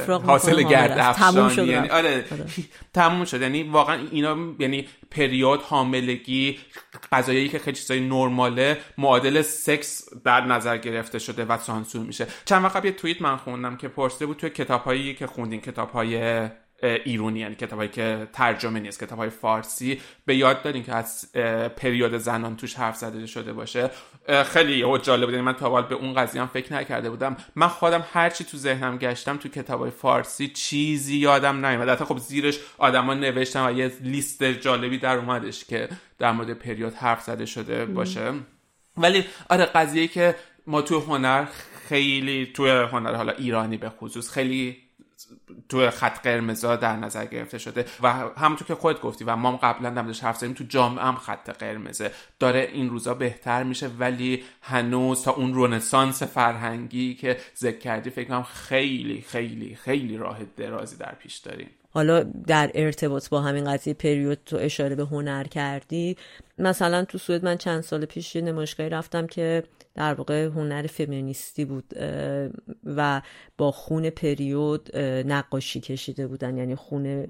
حاصل 0.51 0.63
گرد 0.63 0.99
افشانی 0.99 1.71
یعنی 1.71 1.89
آره, 1.89 2.25
آره. 2.33 2.47
تموم 2.95 3.25
شد 3.25 3.43
یعنی 3.43 3.63
واقعا 3.63 3.99
اینا 4.11 4.37
یعنی 4.59 4.89
پریود 5.11 5.63
حاملگی 5.63 6.59
قضایی 7.13 7.49
که 7.49 7.59
خیلی 7.59 7.77
چیزای 7.77 8.01
نرماله 8.01 8.79
معادل 8.99 9.43
سکس 9.43 10.09
در 10.25 10.41
نظر 10.41 10.77
گرفته 10.77 11.19
شده 11.19 11.45
و 11.45 11.59
سانسور 11.59 12.07
میشه. 12.07 12.27
چند 12.45 12.65
وقت 12.65 12.85
یه 12.85 12.93
توییت 12.93 13.23
من 13.23 13.37
خوندم 13.37 13.77
که 13.77 13.89
پرسیده 13.89 14.27
بود 14.27 14.37
توی 14.37 14.51
کتابهایی 14.51 15.15
که 15.15 15.27
خوندین 15.27 15.61
کتابهای 15.61 16.49
ایرونی 16.83 17.41
یعنی 17.41 17.55
کتابایی 17.55 17.89
که 17.89 18.29
ترجمه 18.33 18.81
نیست 18.81 19.05
کتاب 19.05 19.19
های 19.19 19.31
فارسی 19.31 20.01
به 20.27 20.37
یاد 20.37 20.63
دارین 20.63 20.83
که 20.83 20.95
از 20.95 21.33
پریود 21.77 22.19
زنان 22.19 22.57
توش 22.57 22.75
حرف 22.75 22.97
زده 22.97 23.27
شده 23.27 23.53
باشه. 23.53 23.91
خیلی 24.29 24.99
جالب 24.99 25.25
بود. 25.25 25.35
یعنی 25.35 25.47
من 25.47 25.53
تا 25.53 25.83
به 25.83 25.95
اون 25.95 26.15
قضیه 26.15 26.41
هم 26.41 26.47
فکر 26.49 26.73
نکرده 26.73 27.11
بودم. 27.11 27.37
من 27.57 27.69
خودم 27.69 28.05
هرچی 28.13 28.45
تو 28.45 28.57
ذهنم 28.57 28.99
گشتم 28.99 29.37
تو 29.37 29.49
کتاب 29.49 29.81
های 29.81 29.91
فارسی 29.91 30.49
چیزی 30.49 31.17
یادم 31.17 31.67
نیومد. 31.67 31.89
حتی 31.89 32.05
خب 32.05 32.19
زیرش 32.19 32.59
آدما 32.79 33.15
نوشتم 33.15 33.67
و 33.67 33.71
یه 33.71 33.93
لیست 34.01 34.45
جالبی 34.45 34.99
در 34.99 35.17
اومدش 35.17 35.65
که 35.65 35.89
در 36.19 36.33
مورد 36.33 36.53
پریود 36.55 36.95
حرف 36.95 37.23
زده 37.23 37.47
شده 37.47 37.87
باشه. 37.87 38.33
ولی 38.97 39.25
آره 39.51 39.65
قضیه 39.65 40.09
که 40.09 40.35
ما 40.67 40.83
تو 40.83 41.01
هنر 41.01 41.47
خیلی 41.89 42.47
توی 42.55 42.71
هنر 42.71 43.15
حالا 43.15 43.33
ایرانی 43.33 43.77
به 43.77 43.89
خصوص 43.89 44.31
خیلی 44.31 44.84
تو 45.69 45.91
خط 45.91 46.23
قرمزا 46.23 46.77
در 46.77 46.97
نظر 46.97 47.27
گرفته 47.27 47.59
شده 47.59 47.85
و 48.03 48.09
همونطور 48.13 48.67
که 48.67 48.75
خودت 48.75 49.01
گفتی 49.01 49.25
و 49.25 49.37
ما 49.37 49.57
قبلا 49.57 49.89
هم 49.89 50.13
حرف 50.23 50.37
زدیم 50.37 50.53
تو 50.53 50.65
جامعه 50.65 51.05
هم 51.05 51.17
خط 51.17 51.51
قرمزه. 51.51 52.11
داره 52.39 52.69
این 52.73 52.91
روزا 52.91 53.15
بهتر 53.15 53.63
میشه 53.63 53.89
ولی 53.99 54.45
هنوز 54.63 55.23
تا 55.23 55.33
اون 55.33 55.55
رونسانس 55.55 56.23
فرهنگی 56.23 57.15
که 57.15 57.37
ذکر 57.59 57.79
کردی 57.79 58.11
فکر 58.11 58.29
کنم 58.29 58.43
خیلی 58.43 59.25
خیلی 59.29 59.75
خیلی 59.75 60.17
راه 60.17 60.39
درازی 60.57 60.97
در 60.97 61.15
پیش 61.15 61.37
داریم. 61.37 61.71
حالا 61.91 62.23
در 62.23 62.71
ارتباط 62.75 63.29
با 63.29 63.41
همین 63.41 63.65
قضیه 63.73 63.95
پریود 63.95 64.39
تو 64.47 64.57
اشاره 64.57 64.95
به 64.95 65.05
هنر 65.05 65.45
کردی. 65.45 66.17
مثلا 66.59 67.05
تو 67.05 67.19
سوئد 67.19 67.45
من 67.45 67.57
چند 67.57 67.81
سال 67.81 68.05
پیش 68.05 68.37
یه 68.37 68.43
نمایشگاهی 68.43 68.91
رفتم 68.91 69.27
که 69.27 69.63
در 69.95 70.15
واقع 70.15 70.45
هنر 70.45 70.87
فمینیستی 70.87 71.65
بود 71.65 71.95
و 72.85 73.23
با 73.59 73.71
خون 73.71 74.11
پریود 74.11 74.97
نقاشی 75.27 75.81
کشیده 75.81 76.27
بودن. 76.27 76.57
یعنی 76.57 76.75
خون 76.75 77.27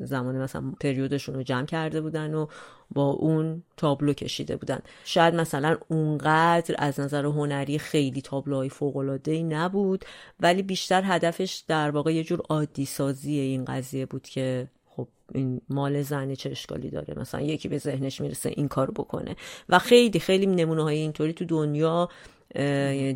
زمان 0.00 0.38
مثلا 0.38 0.72
پریودشون 0.80 1.34
رو 1.34 1.42
جمع 1.42 1.66
کرده 1.66 2.00
بودن 2.00 2.34
و 2.34 2.46
با 2.90 3.10
اون 3.10 3.62
تابلو 3.76 4.12
کشیده 4.12 4.56
بودن. 4.56 4.78
شاید 5.04 5.34
مثلا 5.34 5.78
اونقدر 5.88 6.74
از 6.78 7.00
نظر 7.00 7.24
هنری 7.24 7.78
خیلی 7.78 8.20
تابلوهای 8.20 8.70
ای 9.26 9.42
نبود 9.42 10.04
ولی 10.40 10.62
بیشتر 10.62 11.02
هدفش 11.04 11.64
در 11.68 11.90
واقع 11.90 12.14
یه 12.14 12.24
جور 12.24 12.40
عادی 12.48 12.84
سازی 12.84 13.38
این 13.38 13.64
قضیه 13.64 14.06
بود 14.06 14.22
که 14.22 14.68
این 15.34 15.60
مال 15.68 16.02
زنه 16.02 16.36
چه 16.36 16.50
اشکالی 16.50 16.90
داره؟ 16.90 17.18
مثلا 17.18 17.40
یکی 17.40 17.68
به 17.68 17.78
ذهنش 17.78 18.20
می‌رسه 18.20 18.52
این 18.56 18.68
کارو 18.68 18.92
بکنه. 18.92 19.36
و 19.68 19.78
خیلی 19.78 20.20
خیلی 20.20 20.46
نمونه 20.46 20.82
های 20.82 20.98
اینطوری 20.98 21.32
تو 21.32 21.44
دنیا 21.44 22.08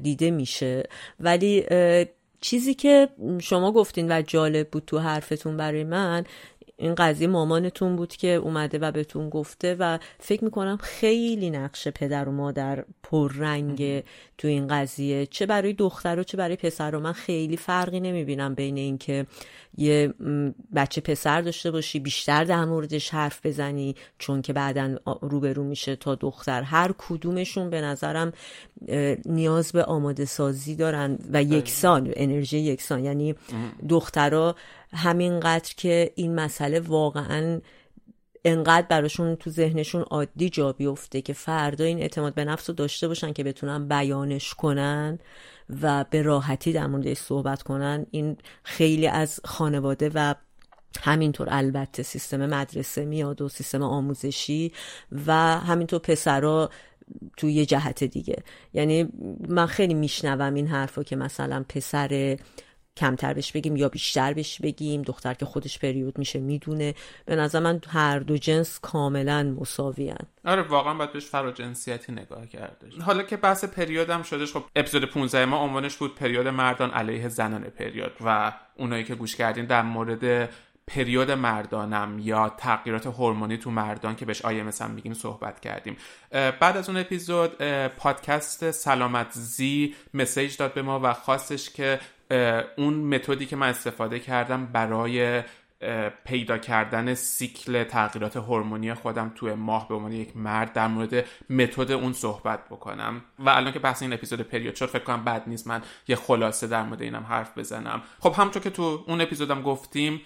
دیده 0.02 0.30
میشه. 0.30 0.82
ولی 1.20 1.64
چیزی 2.40 2.74
که 2.74 3.08
شما 3.40 3.72
گفتین 3.72 4.12
و 4.12 4.22
جالب 4.22 4.68
بود 4.68 4.82
تو 4.86 4.98
حرفتون 4.98 5.56
برای 5.56 5.84
من 5.84 6.24
این 6.82 6.94
قضیه 6.94 7.26
مامانتون 7.28 7.96
بود 7.96 8.16
که 8.16 8.28
اومده 8.28 8.78
و 8.78 8.92
بهتون 8.92 9.30
گفته 9.30 9.76
و 9.78 9.98
فکر 10.18 10.44
می‌کنم 10.44 10.76
خیلی 10.76 11.50
نقش 11.50 11.88
پدر 11.88 12.28
و 12.28 12.32
مادر 12.32 12.84
پررنگ 13.02 14.04
تو 14.38 14.48
این 14.48 14.66
قضیه. 14.66 15.26
چه 15.26 15.46
برای 15.46 15.72
دختر 15.72 16.18
و 16.18 16.22
چه 16.22 16.36
برای 16.36 16.56
پسر 16.56 16.94
و 16.94 17.00
من 17.00 17.12
خیلی 17.12 17.56
فرقی 17.56 18.00
نمی‌بینم 18.00 18.54
بین 18.54 18.76
اینکه 18.76 19.26
یه 19.76 20.14
بچه 20.74 21.00
پسر 21.00 21.40
داشته 21.40 21.70
باشی 21.70 22.00
بیشتر 22.00 22.44
در 22.44 22.64
موردش 22.64 23.10
حرف 23.10 23.46
بزنی 23.46 23.94
چون 24.18 24.42
که 24.42 24.52
بعدا 24.52 24.96
روبرو 25.20 25.64
میشه 25.64 25.96
تا 25.96 26.14
دختر. 26.14 26.62
هر 26.62 26.94
کدومشون 26.98 27.70
به 27.70 27.80
نظرم 27.80 28.32
نیاز 29.24 29.72
به 29.72 29.84
آماده 29.84 30.24
سازی 30.24 30.76
دارن 30.76 31.18
و 31.32 31.42
یکسان 31.42 32.12
انرژی 32.16 32.58
یکسان. 32.58 33.04
یعنی 33.04 33.34
دخترها 33.88 34.56
همینقدر 34.94 35.74
که 35.76 36.12
این 36.14 36.34
مسئله 36.34 36.80
واقعا 36.80 37.60
انقدر 38.44 38.86
براشون 38.86 39.36
تو 39.36 39.50
ذهنشون 39.50 40.02
عادی 40.02 40.50
جا 40.50 40.72
بیفته 40.72 41.22
که 41.22 41.32
فردا 41.32 41.84
این 41.84 41.98
اعتماد 41.98 42.34
به 42.34 42.44
نفس 42.44 42.70
رو 42.70 42.74
داشته 42.74 43.08
باشن 43.08 43.32
که 43.32 43.44
بتونن 43.44 43.88
بیانش 43.88 44.54
کنن 44.54 45.18
و 45.82 46.04
به 46.10 46.22
راحتی 46.22 46.72
در 46.72 46.86
موردش 46.86 47.16
صحبت 47.16 47.62
کنن 47.62 48.06
این 48.10 48.36
خیلی 48.62 49.06
از 49.06 49.40
خانواده 49.44 50.10
و 50.14 50.34
همینطور 51.00 51.48
البته 51.50 52.02
سیستم 52.02 52.46
مدرسه 52.46 53.04
میاد 53.04 53.42
و 53.42 53.48
سیستم 53.48 53.82
آموزشی 53.82 54.72
و 55.26 55.32
همینطور 55.58 55.98
پسرا 55.98 56.70
تو 57.36 57.48
یه 57.48 57.66
جهت 57.66 58.04
دیگه. 58.04 58.36
یعنی 58.74 59.08
من 59.48 59.66
خیلی 59.66 59.94
میشنوم 59.94 60.54
این 60.54 60.66
حرفا 60.66 61.02
که 61.02 61.16
مثلا 61.16 61.64
پسر 61.68 62.38
کمتر 62.96 63.34
بهش 63.34 63.52
بگیم 63.52 63.76
یا 63.76 63.88
بیشتر 63.88 64.32
بهش 64.32 64.60
بگیم. 64.60 65.02
دختر 65.02 65.34
که 65.34 65.46
خودش 65.46 65.78
پریود 65.78 66.18
میشه 66.18 66.40
می‌دونه. 66.40 66.94
به 67.26 67.36
نظر 67.36 67.60
من 67.60 67.80
هر 67.88 68.18
دو 68.18 68.36
جنس 68.36 68.78
کاملا 68.80 69.42
مساویان 69.42 70.26
آره 70.44 70.62
واقعا 70.62 70.94
باید 70.94 71.12
بهش 71.12 71.26
فراجنسیتی 71.26 72.12
نگاه 72.12 72.46
کرده 72.46 72.88
حالا 73.00 73.22
که 73.22 73.36
بحث 73.36 73.64
هم 74.10 74.22
شدش 74.22 74.52
خب 74.52 74.64
اپیزود 74.76 75.04
15 75.04 75.44
ما 75.44 75.56
عنوانش 75.56 75.96
بود 75.96 76.14
پریود 76.14 76.48
مردان 76.48 76.90
علیه 76.90 77.28
زنان 77.28 77.62
پریود 77.62 78.12
و 78.24 78.52
اونایی 78.76 79.04
که 79.04 79.14
گوش 79.14 79.36
کردین 79.36 79.64
در 79.64 79.82
مورد 79.82 80.48
پریود 80.86 81.30
مردانم 81.30 82.18
یا 82.18 82.48
تغییرات 82.48 83.06
هورمونی 83.06 83.56
تو 83.56 83.70
مردان 83.70 84.16
که 84.16 84.24
بهش 84.24 84.42
آیه 84.42 84.64
هم 84.80 84.90
میگیم 84.90 85.14
صحبت 85.14 85.60
کردیم. 85.60 85.96
بعد 86.30 86.76
از 86.76 86.88
اون 86.88 86.98
اپیزود 86.98 87.62
پادکست 87.88 88.70
سلامت 88.70 89.32
زی 89.32 89.94
مسیج 90.14 90.56
داد 90.56 90.74
به 90.74 90.82
ما 90.82 91.00
و 91.02 91.12
خواستش 91.12 91.70
که 91.70 92.00
اون 92.76 92.94
متدی 92.94 93.46
که 93.46 93.56
من 93.56 93.68
استفاده 93.68 94.18
کردم 94.18 94.66
برای 94.66 95.42
پیدا 96.24 96.58
کردن 96.58 97.14
سیکل 97.14 97.84
تغییرات 97.84 98.36
هورمونی 98.36 98.94
خودم 98.94 99.32
توی 99.34 99.54
ماه 99.54 99.88
به 99.88 99.94
عنوان 99.94 100.12
یک 100.12 100.36
مرد 100.36 100.72
در 100.72 100.86
مورد 100.88 101.24
متد 101.50 101.92
اون 101.92 102.12
صحبت 102.12 102.68
بکنم. 102.68 103.22
و 103.38 103.48
الان 103.48 103.72
که 103.72 103.78
بحث 103.78 104.02
این 104.02 104.12
اپیزود 104.12 104.40
پریود 104.40 104.74
شد 104.74 104.86
فکر 104.86 105.04
کنم 105.04 105.24
بد 105.24 105.42
نیست 105.46 105.66
من 105.66 105.82
یه 106.08 106.16
خلاصه 106.16 106.66
در 106.66 106.82
مورد 106.82 107.02
اینم 107.02 107.22
حرف 107.22 107.58
بزنم. 107.58 108.02
خب 108.20 108.34
همونطور 108.36 108.62
که 108.62 108.70
تو 108.70 109.04
اون 109.06 109.20
اپیزودم 109.20 109.62
گفتیم 109.62 110.20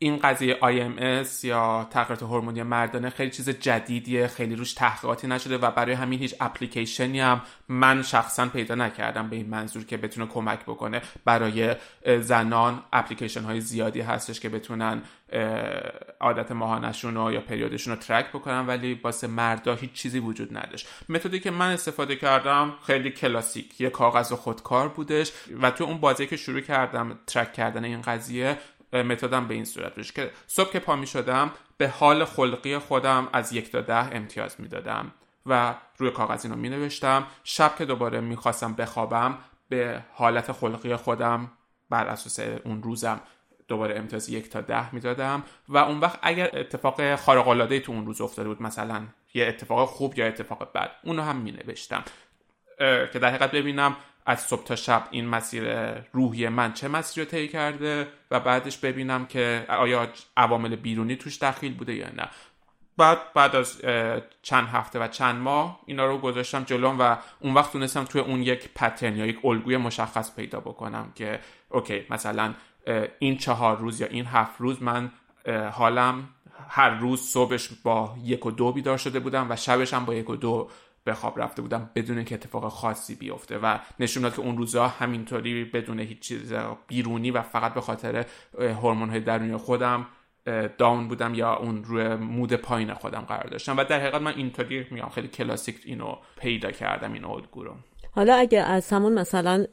این 0.00 0.16
قضیه 0.16 0.58
IMS 0.60 1.44
یا 1.44 1.88
تغییرات 1.90 2.22
هورمونی 2.22 2.62
مردانه 2.62 3.10
خیلی 3.10 3.30
چیز 3.30 3.50
جدیدیه 3.50 4.26
خیلی 4.26 4.56
روش 4.56 4.72
تحقیقاتی 4.72 5.26
نشده 5.26 5.58
و 5.58 5.70
برای 5.70 5.92
همین 5.92 6.18
هیچ 6.18 6.34
اپلیکیشنی 6.40 7.20
هم 7.20 7.40
من 7.68 8.02
شخصا 8.02 8.46
پیدا 8.46 8.74
نکردم 8.74 9.28
به 9.28 9.36
این 9.36 9.48
منظور 9.48 9.84
که 9.84 9.96
بتونه 9.96 10.26
کمک 10.26 10.62
بکنه. 10.62 11.02
برای 11.24 11.76
زنان 12.20 12.82
اپلیکیشن 12.92 13.42
های 13.42 13.60
زیادی 13.60 14.00
هستش 14.00 14.40
که 14.40 14.48
بتونن 14.48 15.02
عادت 16.20 16.52
ماهانشون 16.52 17.14
رو 17.14 17.32
یا 17.32 17.40
پریودشون 17.40 17.94
رو 17.94 18.00
ترک 18.00 18.28
بکنن 18.28 18.66
ولی 18.66 19.00
واسه 19.04 19.26
مردا 19.26 19.74
هیچ 19.74 19.92
چیزی 19.92 20.18
وجود 20.18 20.58
نداشت. 20.58 20.88
متدی 21.08 21.40
که 21.40 21.50
من 21.50 21.72
استفاده 21.72 22.16
کردم 22.16 22.74
خیلی 22.86 23.10
کلاسیک 23.10 23.80
یه 23.80 23.90
کاغذ 23.90 24.32
خودکار 24.32 24.88
بودش 24.88 25.32
و 25.62 25.70
تو 25.70 25.84
اون 25.84 25.98
بازی 25.98 26.26
که 26.26 26.36
شروع 26.36 26.60
کردم 26.60 27.18
ترک 27.26 27.52
کردن 27.52 27.84
این 27.84 28.02
قضیه 28.02 28.58
متدم 28.92 29.48
به 29.48 29.54
این 29.54 29.64
صورت 29.64 29.94
بودش 29.94 30.12
که 30.12 30.30
صبح 30.46 30.72
که 30.72 30.78
پا 30.78 30.96
می 30.96 31.06
شدم 31.06 31.50
به 31.76 31.88
حال 31.88 32.24
خلقی 32.24 32.78
خودم 32.78 33.28
از 33.32 33.52
یک 33.52 33.72
تا 33.72 33.80
ده 33.80 34.16
امتیاز 34.16 34.60
می‌دادم 34.60 35.12
و 35.46 35.74
روی 35.96 36.10
کاغذ 36.10 36.44
اینو 36.44 36.56
می 36.56 36.68
نوشتم. 36.68 37.26
شب 37.44 37.76
که 37.78 37.84
دوباره 37.84 38.20
می‌خواستم 38.20 38.74
بخوابم 38.74 39.38
به 39.68 40.02
حالت 40.12 40.52
خلقی 40.52 40.96
خودم 40.96 41.52
بر 41.90 42.06
اساس 42.06 42.40
اون 42.64 42.82
روزم 42.82 43.20
دوباره 43.68 43.98
امتیاز 43.98 44.28
یک 44.28 44.50
تا 44.50 44.60
ده 44.60 44.94
می‌دادم 44.94 45.42
و 45.68 45.78
اون 45.78 46.00
وقت 46.00 46.18
اگر 46.22 46.50
اتفاق 46.52 47.16
خارق 47.16 47.48
العاده 47.48 47.80
تو 47.80 47.92
اون 47.92 48.06
روز 48.06 48.20
افتاده 48.20 48.48
بود 48.48 48.62
مثلا 48.62 49.02
یه 49.34 49.46
اتفاق 49.46 49.88
خوب 49.88 50.18
یا 50.18 50.26
اتفاق 50.26 50.72
بد 50.74 50.90
اونو 51.04 51.22
هم 51.22 51.36
می 51.36 51.52
نوشتم. 51.52 52.04
که 52.78 53.18
در 53.18 53.28
حقیقت 53.28 53.50
ببینم 53.50 53.96
از 54.28 54.40
صبح 54.40 54.64
تا 54.64 54.76
شب 54.76 55.08
این 55.10 55.26
مسیر 55.26 55.64
روحی 56.12 56.48
من 56.48 56.72
چه 56.72 56.88
مسیری 56.88 57.24
رو 57.24 57.30
طی 57.30 57.48
کرده 57.48 58.08
و 58.30 58.40
بعدش 58.40 58.78
ببینم 58.78 59.26
که 59.26 59.66
آیا 59.68 60.08
عوامل 60.36 60.76
بیرونی 60.76 61.16
توش 61.16 61.38
دخیل 61.38 61.74
بوده 61.74 61.94
یا 61.94 62.10
نه. 62.10 62.28
بعد 62.96 63.18
بعد 63.34 63.56
از 63.56 63.80
چند 64.42 64.68
هفته 64.68 64.98
و 64.98 65.08
چند 65.08 65.36
ماه 65.36 65.80
اینا 65.86 66.06
رو 66.06 66.18
گذاشتم 66.18 66.64
جلوم 66.64 66.96
و 67.00 67.16
اون 67.40 67.54
وقت 67.54 67.72
تونستم 67.72 68.04
توی 68.04 68.20
اون 68.20 68.42
یک 68.42 68.68
پترن 68.74 69.16
یا 69.16 69.26
یک 69.26 69.44
الگوی 69.44 69.76
مشخص 69.76 70.36
پیدا 70.36 70.60
بکنم 70.60 71.12
که 71.14 71.40
اوکی 71.68 72.06
مثلا 72.10 72.54
این 73.18 73.36
چهار 73.36 73.76
روز 73.76 74.00
یا 74.00 74.06
این 74.06 74.26
هفت 74.26 74.60
روز 74.60 74.82
من 74.82 75.10
حالم 75.72 76.28
هر 76.68 76.90
روز 76.90 77.20
صبحش 77.20 77.68
با 77.82 78.16
یک 78.24 78.46
و 78.46 78.50
دو 78.50 78.72
بیدار 78.72 78.96
شده 78.96 79.20
بودم 79.20 79.50
و 79.50 79.56
شبش 79.56 79.94
هم 79.94 80.04
با 80.04 80.14
یک 80.14 80.30
و 80.30 80.36
دو 80.36 80.68
به 81.04 81.14
خواب 81.14 81.40
رفته 81.40 81.62
بودم 81.62 81.90
بدون 81.94 82.24
که 82.24 82.34
اتفاق 82.34 82.68
خاصی 82.68 83.14
بیفته 83.14 83.58
و 83.58 83.78
نشون 84.00 84.22
داد 84.22 84.34
که 84.34 84.40
اون 84.40 84.58
روزها 84.58 84.88
همینطوری 84.88 85.64
بدون 85.64 86.00
هیچ 86.00 86.18
چیز 86.18 86.52
بیرونی 86.86 87.30
و 87.30 87.42
فقط 87.42 87.74
به 87.74 87.80
خاطر 87.80 88.26
هورمون 88.58 89.10
های 89.10 89.20
درونی 89.20 89.56
خودم 89.56 90.06
داون 90.78 91.08
بودم 91.08 91.34
یا 91.34 91.56
اون 91.56 91.84
روی 91.84 92.14
مود 92.14 92.52
پایین 92.52 92.94
خودم 92.94 93.20
قرار 93.20 93.46
داشتم. 93.46 93.76
و 93.76 93.84
در 93.84 94.00
حقیقت 94.00 94.20
من 94.20 94.34
اینطوری 94.36 94.86
میگم 94.90 95.08
خیلی 95.08 95.28
کلاسیک 95.28 95.76
اینو 95.84 96.16
پیدا 96.40 96.70
کردم 96.70 97.12
این 97.12 97.24
الگو 97.24 97.64
رو. 97.64 97.74
حالا 98.10 98.34
اگه 98.34 98.60
از 98.60 98.92
همون 98.92 99.12
مثلا 99.12 99.64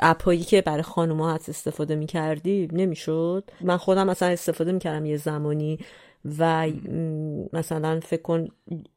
app 0.00 0.24
ایی 0.24 0.40
که 0.40 0.62
برای 0.62 0.82
خانوما 0.82 1.32
هست 1.32 1.48
استفاده 1.48 1.96
می‌کردی 1.96 2.68
نمی‌شد؟ 2.72 3.50
من 3.60 3.76
خودم 3.76 4.06
مثلا 4.06 4.28
استفاده 4.28 4.72
می‌کردم 4.72 5.04
یه 5.04 5.16
زمانی 5.16 5.78
و 6.38 6.66
مثلا 7.52 8.00
فکر 8.00 8.22
کن 8.22 8.48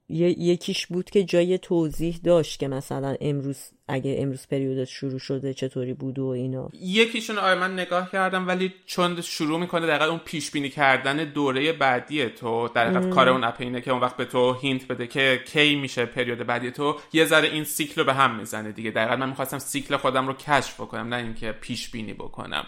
یکیش 0.10 0.88
بود 0.88 1.10
که 1.10 1.24
جای 1.24 1.58
توضیح 1.58 2.20
داشت 2.24 2.60
که 2.60 2.68
مثلا 2.68 3.16
امروز 3.22 3.58
اگه 3.88 4.16
امروز 4.20 4.48
پریودش 4.48 4.92
شروع 4.92 5.20
شده 5.20 5.54
چطوری 5.54 5.94
بود 5.94 6.20
و 6.20 6.26
اینا. 6.26 6.70
یکیشون 6.74 7.38
آره 7.38 7.60
من 7.60 7.74
نگاه 7.74 8.12
کردم 8.12 8.48
ولی 8.48 8.74
چون 8.86 9.22
شروع 9.22 9.60
می‌کنه 9.60 9.88
دقیقا 9.88 10.06
اون 10.06 10.20
پیش 10.26 10.52
بینی 10.52 10.70
کردن 10.70 11.18
دوره 11.18 11.74
بعدی 11.74 12.26
تو 12.26 12.68
در 12.68 13.10
کار 13.10 13.30
اون 13.30 13.44
app 13.44 13.56
اینه 13.60 13.82
که 13.82 13.92
اون 13.92 14.02
وقت 14.02 14.18
به 14.18 14.26
تو 14.26 14.54
hint 14.54 14.88
بده 14.88 15.08
که 15.08 15.40
کی 15.46 15.76
میشه 15.76 16.06
پریود 16.06 16.38
بعدی 16.38 16.72
تو 16.72 16.96
یه 17.14 17.26
ذره 17.26 17.48
این 17.48 17.64
سیکل 17.64 18.02
رو 18.02 18.08
به 18.08 18.14
هم 18.14 18.36
می‌زنه 18.36 18.72
دیگه. 18.72 18.92
دقیقا 18.92 19.16
من 19.16 19.30
می‌خواستم 19.30 19.60
سیکل 19.60 19.98
خودم 19.98 20.28
رو 20.28 20.34
کشف 20.34 20.82
بکنم 20.82 21.14
نه 21.14 21.16
اینکه 21.16 21.52
پیش 21.52 21.90
بینی 21.90 22.14
بکنم 22.14 22.66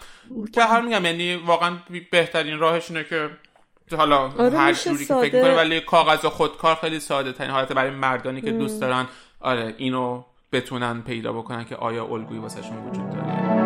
که 0.53 0.63
هر 0.63 0.81
میگم 0.81 1.05
یعنی 1.05 1.35
واقعا 1.35 1.77
بهترین 2.11 2.59
راهش 2.59 2.91
اینه 2.91 3.03
که 3.03 3.29
حالا 3.91 4.31
آره 4.39 4.57
هر 4.57 4.73
جوری 4.73 5.05
که 5.05 5.13
فکر 5.13 5.41
کنه 5.41 5.55
ولی 5.55 5.79
کاغذ 5.79 6.25
و 6.25 6.29
خودکار 6.29 6.75
خیلی 6.75 6.99
ساده 6.99 7.31
ترین 7.31 7.51
حالت 7.51 7.73
برای 7.73 7.91
مردانی 7.91 8.41
که 8.41 8.51
دوست 8.51 8.81
دارن. 8.81 9.07
آره 9.39 9.75
اینو 9.77 10.23
بتونن 10.51 11.01
پیدا 11.01 11.33
بکنن 11.33 11.65
که 11.65 11.75
آیا 11.75 12.05
الگویی 12.05 12.39
واسهشون 12.39 12.77
وجود 12.77 13.09
داره. 13.09 13.63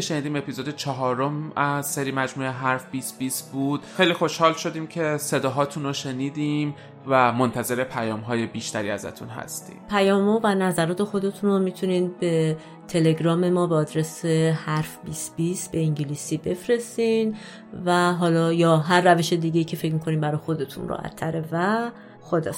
که 0.00 0.06
شنیدیم 0.06 0.36
اپیزود 0.36 0.76
چهارم 0.76 1.52
از 1.56 1.90
سری 1.90 2.12
مجموعه 2.12 2.50
حرف 2.50 2.86
2020 2.92 3.52
بود. 3.52 3.82
خیلی 3.96 4.12
خوشحال 4.12 4.52
شدیم 4.52 4.86
که 4.86 5.16
صداهاتون 5.16 5.82
رو 5.82 5.92
شنیدیم. 5.92 6.74
و 7.06 7.32
منتظر 7.32 7.84
پیام 7.84 8.20
های 8.20 8.46
بیشتری 8.46 8.90
ازتون 8.90 9.28
هستیم. 9.28 9.76
پیام 9.90 10.28
و 10.28 10.54
نظرات 10.54 11.02
خودتون 11.02 11.50
رو 11.50 11.58
می‌تونید 11.58 12.20
به 12.20 12.56
تلگرام 12.88 13.50
ما 13.50 13.66
با 13.66 13.76
آدرس 13.76 14.24
حرف 14.24 14.98
2020 15.04 15.72
به 15.72 15.78
انگلیسی 15.78 16.36
بفرستین 16.36 17.36
و 17.84 18.12
حالا 18.12 18.52
یا 18.52 18.76
هر 18.76 19.14
روش 19.14 19.32
دیگه 19.32 19.64
که 19.64 19.76
فکر 19.76 19.92
می‌کنیم 19.92 20.20
برای 20.20 20.36
خودتون 20.36 20.88
راحت 20.88 21.16
تره 21.16 21.44
و 21.52 21.90
خدا 22.20 22.52